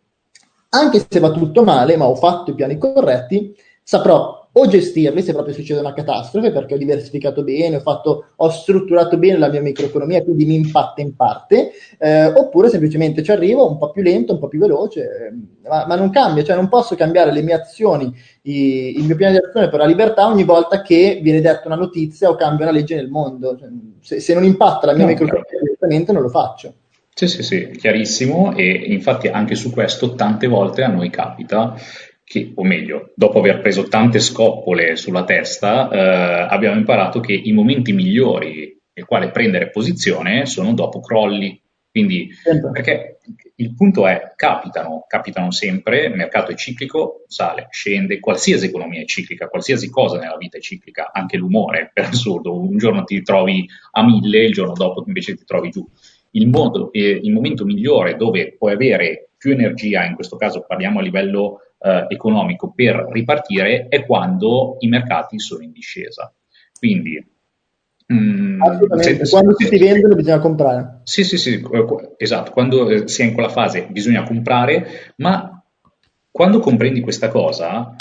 anche 0.70 1.06
se 1.08 1.20
va 1.20 1.32
tutto 1.32 1.64
male, 1.64 1.98
ma 1.98 2.06
ho 2.06 2.16
fatto 2.16 2.52
i 2.52 2.56
piani 2.56 2.78
corretti, 2.78 3.56
saprò 3.84 4.43
o 4.56 4.68
gestirli 4.68 5.24
se 5.24 5.34
proprio 5.34 5.54
succede 5.54 5.80
una 5.80 5.94
catastrofe 5.94 6.52
perché 6.52 6.76
ho 6.76 6.78
diversificato 6.78 7.44
bene, 7.44 7.78
ho, 7.78 7.80
fatto, 7.80 8.28
ho 8.36 8.50
strutturato 8.50 9.18
bene 9.18 9.40
la 9.40 9.50
mia 9.50 9.62
microeconomia, 9.62 10.24
quindi 10.24 10.46
mi 10.46 10.56
impatta 10.56 11.02
in 11.02 11.16
parte, 11.16 11.72
eh, 11.98 12.26
oppure 12.26 12.70
semplicemente 12.70 13.24
ci 13.24 13.32
arrivo 13.32 13.68
un 13.68 13.80
po' 13.80 13.90
più 13.90 14.04
lento, 14.04 14.34
un 14.34 14.40
po' 14.40 14.48
più 14.48 14.60
veloce, 14.60 15.02
eh, 15.02 15.68
ma, 15.68 15.86
ma, 15.88 15.96
non 15.96 16.12
cambia, 16.12 16.44
cioè 16.44 16.56
non 16.56 16.70
posso 16.70 16.96
cambiare 16.96 17.32
le 17.32 17.42
mie 17.42 17.56
azioni, 17.56 18.14
i, 18.44 18.98
il 18.98 19.06
mio 19.06 19.16
piano 19.16 19.40
di 19.40 19.44
azione 19.44 19.70
per 19.70 19.80
la 19.80 19.86
libertà 19.86 20.28
ogni 20.28 20.44
volta 20.44 20.84
che 20.84 21.20
viene 21.24 21.42
detta 21.42 21.64
una 21.66 21.76
notizia 21.76 22.30
o 22.30 22.36
cambia 22.36 22.66
una 22.66 22.76
legge 22.76 22.96
nel 22.96 23.10
mondo. 23.10 23.58
Cioè, 23.58 23.70
se, 24.02 24.20
se, 24.20 24.34
non 24.36 24.44
impatta 24.44 24.86
la 24.86 24.94
mia 24.94 25.06
no, 25.06 25.10
microeconomia 25.10 25.60
direttamente 25.62 26.12
non 26.12 26.22
lo 26.22 26.30
faccio. 26.30 26.74
Sì, 27.16 27.28
sì, 27.28 27.44
sì, 27.44 27.72
chiarissimo 27.72 28.56
e 28.56 28.70
infatti 28.70 29.28
anche 29.28 29.56
su 29.56 29.72
questo 29.72 30.16
tante 30.16 30.48
volte 30.48 30.84
a 30.84 30.88
noi 30.88 31.10
capita 31.12 31.76
che, 32.34 32.52
o 32.56 32.64
meglio, 32.64 33.12
dopo 33.16 33.38
aver 33.38 33.62
preso 33.62 33.88
tante 33.88 34.20
scoppole 34.20 34.96
sulla 34.96 35.24
testa, 35.24 35.88
eh, 35.92 36.48
abbiamo 36.50 36.80
imparato 36.80 37.20
che 37.20 37.34
i 37.34 37.52
momenti 37.52 37.94
migliori 37.94 38.76
nel 38.92 39.06
quale 39.06 39.30
prendere 39.30 39.70
posizione 39.70 40.48
sono 40.48 40.74
dopo 40.74 41.00
crolli. 41.00 41.62
Quindi, 41.92 42.32
certo. 42.32 42.72
perché 42.72 43.20
il 43.58 43.76
punto 43.76 44.08
è, 44.08 44.34
capitano, 44.36 45.06
capitano 45.08 45.52
sempre, 45.52 46.06
il 46.06 46.16
mercato 46.16 46.52
è 46.52 46.56
ciclico, 46.56 47.24
sale, 47.28 47.68
scende, 47.70 48.20
qualsiasi 48.20 48.66
economia 48.66 49.02
è 49.02 49.06
ciclica, 49.06 49.48
qualsiasi 49.48 49.92
cosa 49.92 50.18
nella 50.18 50.38
vita 50.38 50.58
è 50.58 50.60
ciclica, 50.60 51.12
anche 51.14 51.38
l'umore, 51.38 51.92
per 51.94 52.06
assurdo, 52.06 52.60
un 52.60 52.80
giorno 52.80 53.04
ti 53.04 53.22
trovi 53.22 53.70
a 53.92 54.04
mille, 54.04 54.46
il 54.46 54.54
giorno 54.54 54.74
dopo 54.74 55.04
invece 55.06 55.36
ti 55.36 55.44
trovi 55.46 55.70
giù. 55.70 55.88
Il, 56.32 56.48
modo, 56.48 56.92
eh, 56.94 57.20
il 57.22 57.32
momento 57.32 57.64
migliore 57.64 58.16
dove 58.16 58.56
puoi 58.58 58.74
avere 58.74 59.30
più 59.38 59.52
energia, 59.52 60.04
in 60.04 60.16
questo 60.16 60.36
caso 60.36 60.66
parliamo 60.66 60.98
a 60.98 61.04
livello 61.04 61.60
eh, 61.84 62.06
economico 62.08 62.72
per 62.74 63.08
ripartire 63.12 63.88
è 63.90 64.06
quando 64.06 64.78
i 64.80 64.88
mercati 64.88 65.40
sono 65.40 65.64
in 65.64 65.72
discesa. 65.72 66.34
Quindi 66.78 67.32
Mm, 68.12 68.62
Assolutamente, 68.62 69.26
se, 69.26 69.32
quando 69.32 69.56
se, 69.58 69.66
si 69.66 69.78
vendono 69.78 70.16
bisogna 70.16 70.40
comprare. 70.40 71.00
Sì, 71.04 71.24
sì, 71.24 71.38
sì, 71.38 71.64
esatto, 72.18 72.52
quando 72.52 72.90
eh, 72.90 73.08
si 73.08 73.22
è 73.22 73.26
in 73.26 73.34
quella 73.34 73.50
fase 73.50 73.88
bisogna 73.90 74.24
comprare, 74.24 75.14
ma 75.18 75.64
quando 76.30 76.60
comprendi 76.60 77.00
questa 77.00 77.30
cosa 77.30 77.96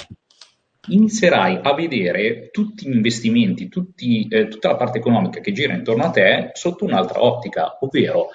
inizierai 0.89 1.61
a 1.63 1.75
vedere 1.75 2.51
tutti 2.51 2.89
gli 2.89 2.95
investimenti, 2.95 3.69
tutti, 3.69 4.27
eh, 4.29 4.49
tutta 4.49 4.71
la 4.71 4.77
parte 4.77 4.99
economica 4.99 5.41
che 5.41 5.53
gira 5.53 5.75
intorno 5.75 6.03
a 6.03 6.11
te 6.11 6.51
sotto 6.55 6.85
un'altra 6.85 7.23
ottica, 7.23 7.79
ovvero 7.81 8.31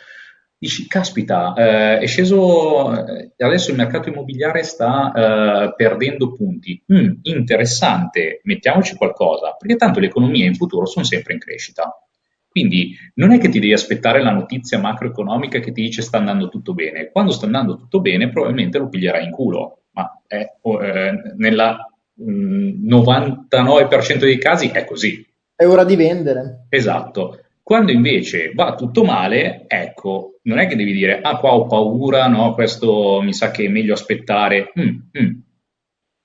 dici, 0.57 0.87
caspita, 0.87 1.53
eh, 1.55 1.99
è 1.99 2.07
sceso, 2.07 2.91
eh, 2.93 3.31
adesso 3.37 3.71
il 3.71 3.77
mercato 3.77 4.09
immobiliare 4.09 4.63
sta 4.63 5.11
eh, 5.11 5.73
perdendo 5.75 6.33
punti. 6.33 6.81
Mm, 6.91 7.19
interessante, 7.23 8.41
mettiamoci 8.43 8.95
qualcosa, 8.95 9.55
perché 9.57 9.75
tanto 9.75 9.99
le 9.99 10.07
economie 10.07 10.45
in 10.45 10.55
futuro 10.55 10.85
sono 10.85 11.05
sempre 11.05 11.33
in 11.33 11.39
crescita. 11.39 12.01
Quindi 12.49 12.97
non 13.15 13.31
è 13.31 13.37
che 13.37 13.49
ti 13.49 13.59
devi 13.59 13.73
aspettare 13.73 14.23
la 14.23 14.31
notizia 14.31 14.79
macroeconomica 14.79 15.59
che 15.59 15.71
ti 15.71 15.83
dice 15.83 16.01
sta 16.01 16.17
andando 16.17 16.49
tutto 16.49 16.73
bene. 16.73 17.11
Quando 17.11 17.31
sta 17.31 17.45
andando 17.45 17.77
tutto 17.77 18.01
bene, 18.01 18.29
probabilmente 18.29 18.79
lo 18.79 18.89
piglierai 18.89 19.25
in 19.25 19.31
culo, 19.31 19.83
ma 19.91 20.21
è, 20.25 20.37
eh, 20.39 21.33
nella 21.35 21.87
mh, 22.15 22.87
99% 22.87 24.17
dei 24.17 24.39
casi 24.39 24.69
è 24.69 24.85
così. 24.85 25.23
È 25.55 25.65
ora 25.67 25.83
di 25.83 25.95
vendere. 25.95 26.65
Esatto. 26.69 27.41
Quando 27.61 27.91
invece 27.91 28.53
va 28.55 28.75
tutto 28.75 29.03
male, 29.03 29.65
ecco, 29.67 30.36
non 30.47 30.59
è 30.59 30.67
che 30.67 30.75
devi 30.75 30.93
dire, 30.93 31.19
ah 31.21 31.37
qua 31.37 31.53
ho 31.53 31.67
paura, 31.67 32.27
no, 32.27 32.53
questo 32.53 33.21
mi 33.21 33.33
sa 33.33 33.51
che 33.51 33.65
è 33.65 33.69
meglio 33.69 33.93
aspettare. 33.93 34.71
Mm, 34.79 35.21
mm. 35.21 35.39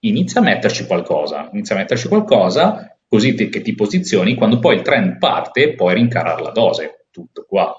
Inizia 0.04 0.40
a 0.40 0.44
metterci 0.44 0.87
qualcosa, 0.87 1.48
inizia 1.52 1.74
a 1.74 1.78
metterci 1.78 2.08
qualcosa, 2.08 2.96
così 3.06 3.35
te, 3.35 3.48
che 3.48 3.62
ti 3.62 3.74
posizioni, 3.74 4.35
quando 4.35 4.58
poi 4.58 4.76
il 4.76 4.82
trend 4.82 5.18
parte 5.18 5.74
puoi 5.74 5.94
rincarare 5.94 6.42
la 6.42 6.50
dose, 6.50 7.06
tutto 7.11 7.44
qua. 7.46 7.74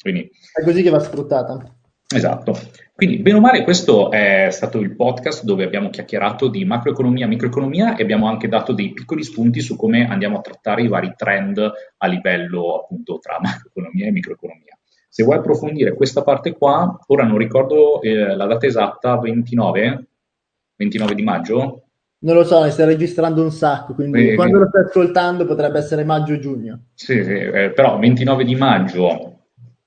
Quindi, 0.00 0.30
è 0.52 0.62
così 0.62 0.82
che 0.82 0.90
va 0.90 0.98
sfruttata. 0.98 1.76
Esatto. 2.14 2.58
Quindi, 2.94 3.18
bene 3.18 3.38
o 3.38 3.40
male, 3.40 3.64
questo 3.64 4.10
è 4.10 4.48
stato 4.50 4.78
il 4.78 4.94
podcast 4.94 5.44
dove 5.44 5.64
abbiamo 5.64 5.90
chiacchierato 5.90 6.48
di 6.48 6.64
macroeconomia, 6.64 7.26
microeconomia 7.26 7.96
e 7.96 8.02
abbiamo 8.02 8.28
anche 8.28 8.48
dato 8.48 8.72
dei 8.72 8.92
piccoli 8.92 9.22
spunti 9.22 9.60
su 9.60 9.76
come 9.76 10.06
andiamo 10.06 10.38
a 10.38 10.40
trattare 10.40 10.82
i 10.82 10.88
vari 10.88 11.14
trend 11.16 11.58
a 11.96 12.06
livello 12.06 12.82
appunto 12.82 13.18
tra 13.18 13.38
macroeconomia 13.40 14.06
e 14.06 14.10
microeconomia. 14.12 14.78
Se 15.14 15.22
vuoi 15.22 15.36
approfondire 15.36 15.94
questa 15.94 16.24
parte 16.24 16.54
qua, 16.54 16.98
ora 17.06 17.22
non 17.22 17.38
ricordo 17.38 18.02
eh, 18.02 18.34
la 18.34 18.46
data 18.46 18.66
esatta, 18.66 19.16
29, 19.16 20.06
29 20.74 21.14
di 21.14 21.22
maggio? 21.22 21.82
Non 22.18 22.34
lo 22.34 22.42
so, 22.42 22.64
ne 22.64 22.70
stai 22.70 22.86
registrando 22.86 23.40
un 23.40 23.52
sacco, 23.52 23.94
quindi 23.94 24.30
eh, 24.30 24.34
quando 24.34 24.58
lo 24.58 24.66
stai 24.66 24.82
ascoltando 24.82 25.46
potrebbe 25.46 25.78
essere 25.78 26.02
maggio-giugno. 26.02 26.86
Sì, 26.94 27.22
sì 27.22 27.30
eh, 27.30 27.70
però 27.70 27.96
29 27.96 28.42
di 28.42 28.56
maggio 28.56 29.42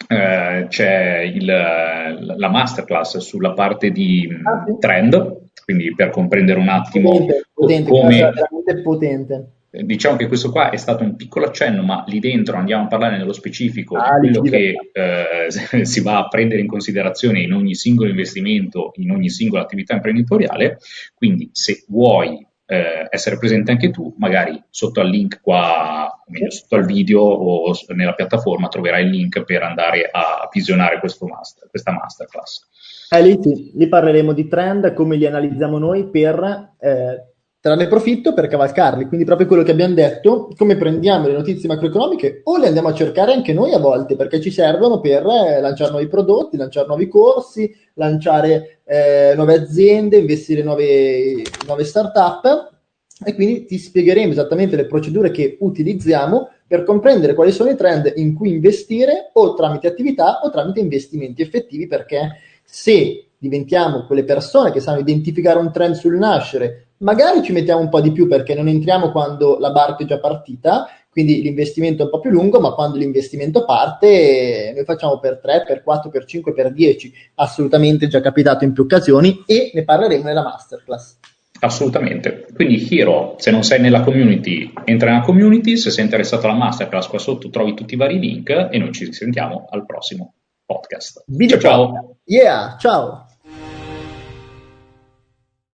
eh, 0.07 0.67
c'è 0.69 1.19
il, 1.19 1.45
la 1.45 2.49
masterclass 2.49 3.17
sulla 3.17 3.51
parte 3.51 3.91
di 3.91 4.29
ah, 4.45 4.63
sì. 4.65 4.77
trend, 4.79 5.39
quindi 5.65 5.93
per 5.93 6.09
comprendere 6.09 6.57
un 6.57 6.69
attimo 6.69 7.09
potente, 7.09 7.43
potente, 7.53 7.89
come... 7.89 8.17
veramente 8.17 8.81
potente. 8.81 9.51
Diciamo 9.69 10.15
che 10.15 10.27
questo 10.27 10.49
qua 10.49 10.69
è 10.69 10.77
stato 10.77 11.03
un 11.03 11.15
piccolo 11.15 11.45
accenno, 11.45 11.83
ma 11.83 12.03
lì 12.07 12.19
dentro 12.19 12.55
andiamo 12.55 12.85
a 12.85 12.87
parlare 12.87 13.17
nello 13.17 13.33
specifico 13.33 13.97
ah, 13.97 14.17
di 14.19 14.29
quello 14.29 14.41
che 14.41 14.75
eh, 14.93 15.47
si 15.85 16.01
va 16.01 16.19
a 16.19 16.27
prendere 16.27 16.61
in 16.61 16.67
considerazione 16.67 17.41
in 17.41 17.53
ogni 17.53 17.75
singolo 17.75 18.09
investimento, 18.09 18.91
in 18.95 19.11
ogni 19.11 19.29
singola 19.29 19.63
attività 19.63 19.93
imprenditoriale. 19.93 20.79
Quindi 21.13 21.49
se 21.51 21.83
vuoi 21.89 22.47
eh, 22.69 23.07
essere 23.09 23.37
presente 23.37 23.71
anche 23.71 23.91
tu, 23.91 24.13
magari 24.17 24.61
sotto 24.69 24.99
al 24.99 25.09
link 25.09 25.41
qua, 25.41 26.07
o 26.07 26.31
meglio 26.31 26.51
sotto 26.51 26.75
al 26.75 26.85
video 26.85 27.21
o 27.21 27.73
nella 27.95 28.13
piattaforma 28.13 28.67
troverai 28.67 29.05
il 29.05 29.09
link 29.09 29.43
per 29.43 29.63
andare 29.63 30.09
a 30.11 30.47
visionare 30.51 30.99
master, 31.01 31.69
questa 31.69 31.91
masterclass. 31.91 32.67
Eh, 33.09 33.21
lì, 33.21 33.37
sì, 33.41 33.71
lì 33.73 33.87
parleremo 33.87 34.33
di 34.33 34.47
trend, 34.47 34.93
come 34.93 35.15
li 35.15 35.25
analizziamo 35.25 35.77
noi 35.77 36.09
per 36.09 36.73
eh, 36.79 37.26
trarne 37.59 37.87
profitto 37.87 38.33
per 38.33 38.47
cavalcarli. 38.47 39.05
Quindi 39.05 39.25
proprio 39.25 39.47
quello 39.47 39.63
che 39.63 39.71
abbiamo 39.71 39.93
detto, 39.93 40.49
come 40.55 40.77
prendiamo 40.77 41.27
le 41.27 41.33
notizie 41.33 41.67
macroeconomiche 41.67 42.41
o 42.43 42.57
le 42.57 42.67
andiamo 42.67 42.89
a 42.89 42.93
cercare 42.93 43.33
anche 43.33 43.53
noi 43.53 43.73
a 43.73 43.79
volte, 43.79 44.15
perché 44.15 44.39
ci 44.39 44.51
servono 44.51 44.99
per 44.99 45.25
eh, 45.25 45.59
lanciare 45.59 45.91
nuovi 45.91 46.07
prodotti, 46.07 46.57
lanciare 46.57 46.87
nuovi 46.87 47.07
corsi, 47.07 47.73
lanciare 47.95 48.79
eh, 48.85 49.33
nuove 49.35 49.55
aziende, 49.55 50.17
investire 50.17 50.59
in 50.59 50.65
nuove, 50.65 51.43
nuove 51.65 51.83
start-up 51.83 52.75
e 53.23 53.33
quindi 53.33 53.65
ti 53.65 53.77
spiegheremo 53.79 54.31
esattamente 54.31 54.75
le 54.75 54.85
procedure 54.85 55.31
che 55.31 55.57
utilizziamo 55.59 56.49
per 56.67 56.83
comprendere 56.83 57.33
quali 57.33 57.51
sono 57.51 57.69
i 57.69 57.75
trend 57.75 58.13
in 58.17 58.35
cui 58.35 58.49
investire 58.49 59.31
o 59.33 59.55
tramite 59.55 59.87
attività 59.87 60.41
o 60.43 60.51
tramite 60.51 60.79
investimenti 60.79 61.41
effettivi 61.41 61.87
perché 61.87 62.37
se 62.63 63.29
diventiamo 63.37 64.05
quelle 64.05 64.23
persone 64.23 64.71
che 64.71 64.81
sanno 64.81 64.99
identificare 64.99 65.57
un 65.57 65.71
trend 65.71 65.95
sul 65.95 66.17
nascere, 66.17 66.86
magari 66.99 67.43
ci 67.43 67.51
mettiamo 67.51 67.81
un 67.81 67.89
po' 67.89 68.01
di 68.01 68.11
più 68.11 68.27
perché 68.27 68.53
non 68.53 68.67
entriamo 68.67 69.11
quando 69.11 69.57
la 69.59 69.71
barca 69.71 70.03
è 70.03 70.07
già 70.07 70.19
partita, 70.19 70.87
quindi 71.09 71.41
l'investimento 71.41 72.01
è 72.01 72.05
un 72.05 72.11
po' 72.11 72.19
più 72.19 72.29
lungo, 72.29 72.59
ma 72.59 72.73
quando 72.73 72.97
l'investimento 72.97 73.65
parte 73.65 74.71
noi 74.75 74.85
facciamo 74.85 75.19
per 75.19 75.39
3, 75.41 75.63
per 75.65 75.81
4, 75.81 76.09
per 76.09 76.25
5, 76.25 76.53
per 76.53 76.71
10, 76.71 77.13
assolutamente 77.35 78.07
già 78.07 78.21
capitato 78.21 78.63
in 78.63 78.73
più 78.73 78.83
occasioni 78.83 79.43
e 79.45 79.71
ne 79.73 79.83
parleremo 79.83 80.23
nella 80.23 80.43
masterclass. 80.43 81.17
Assolutamente. 81.59 82.45
Quindi 82.53 82.87
Hiro, 82.87 83.35
se 83.39 83.49
non 83.49 83.63
sei 83.63 83.81
nella 83.81 84.01
community, 84.01 84.71
entra 84.85 85.11
nella 85.11 85.23
community, 85.23 85.75
se 85.75 85.89
sei 85.89 86.03
interessato 86.03 86.45
alla 86.45 86.55
masterclass 86.55 87.07
qua 87.07 87.17
sotto 87.17 87.49
trovi 87.49 87.73
tutti 87.73 87.95
i 87.95 87.97
vari 87.97 88.19
link 88.19 88.67
e 88.71 88.77
noi 88.77 88.91
ci 88.91 89.11
sentiamo 89.11 89.65
al 89.71 89.85
prossimo 89.85 90.35
podcast. 90.65 91.23
Video 91.27 91.57
ciao 91.57 91.93
ciao. 91.93 92.17
Yeah, 92.25 92.75
ciao. 92.77 93.26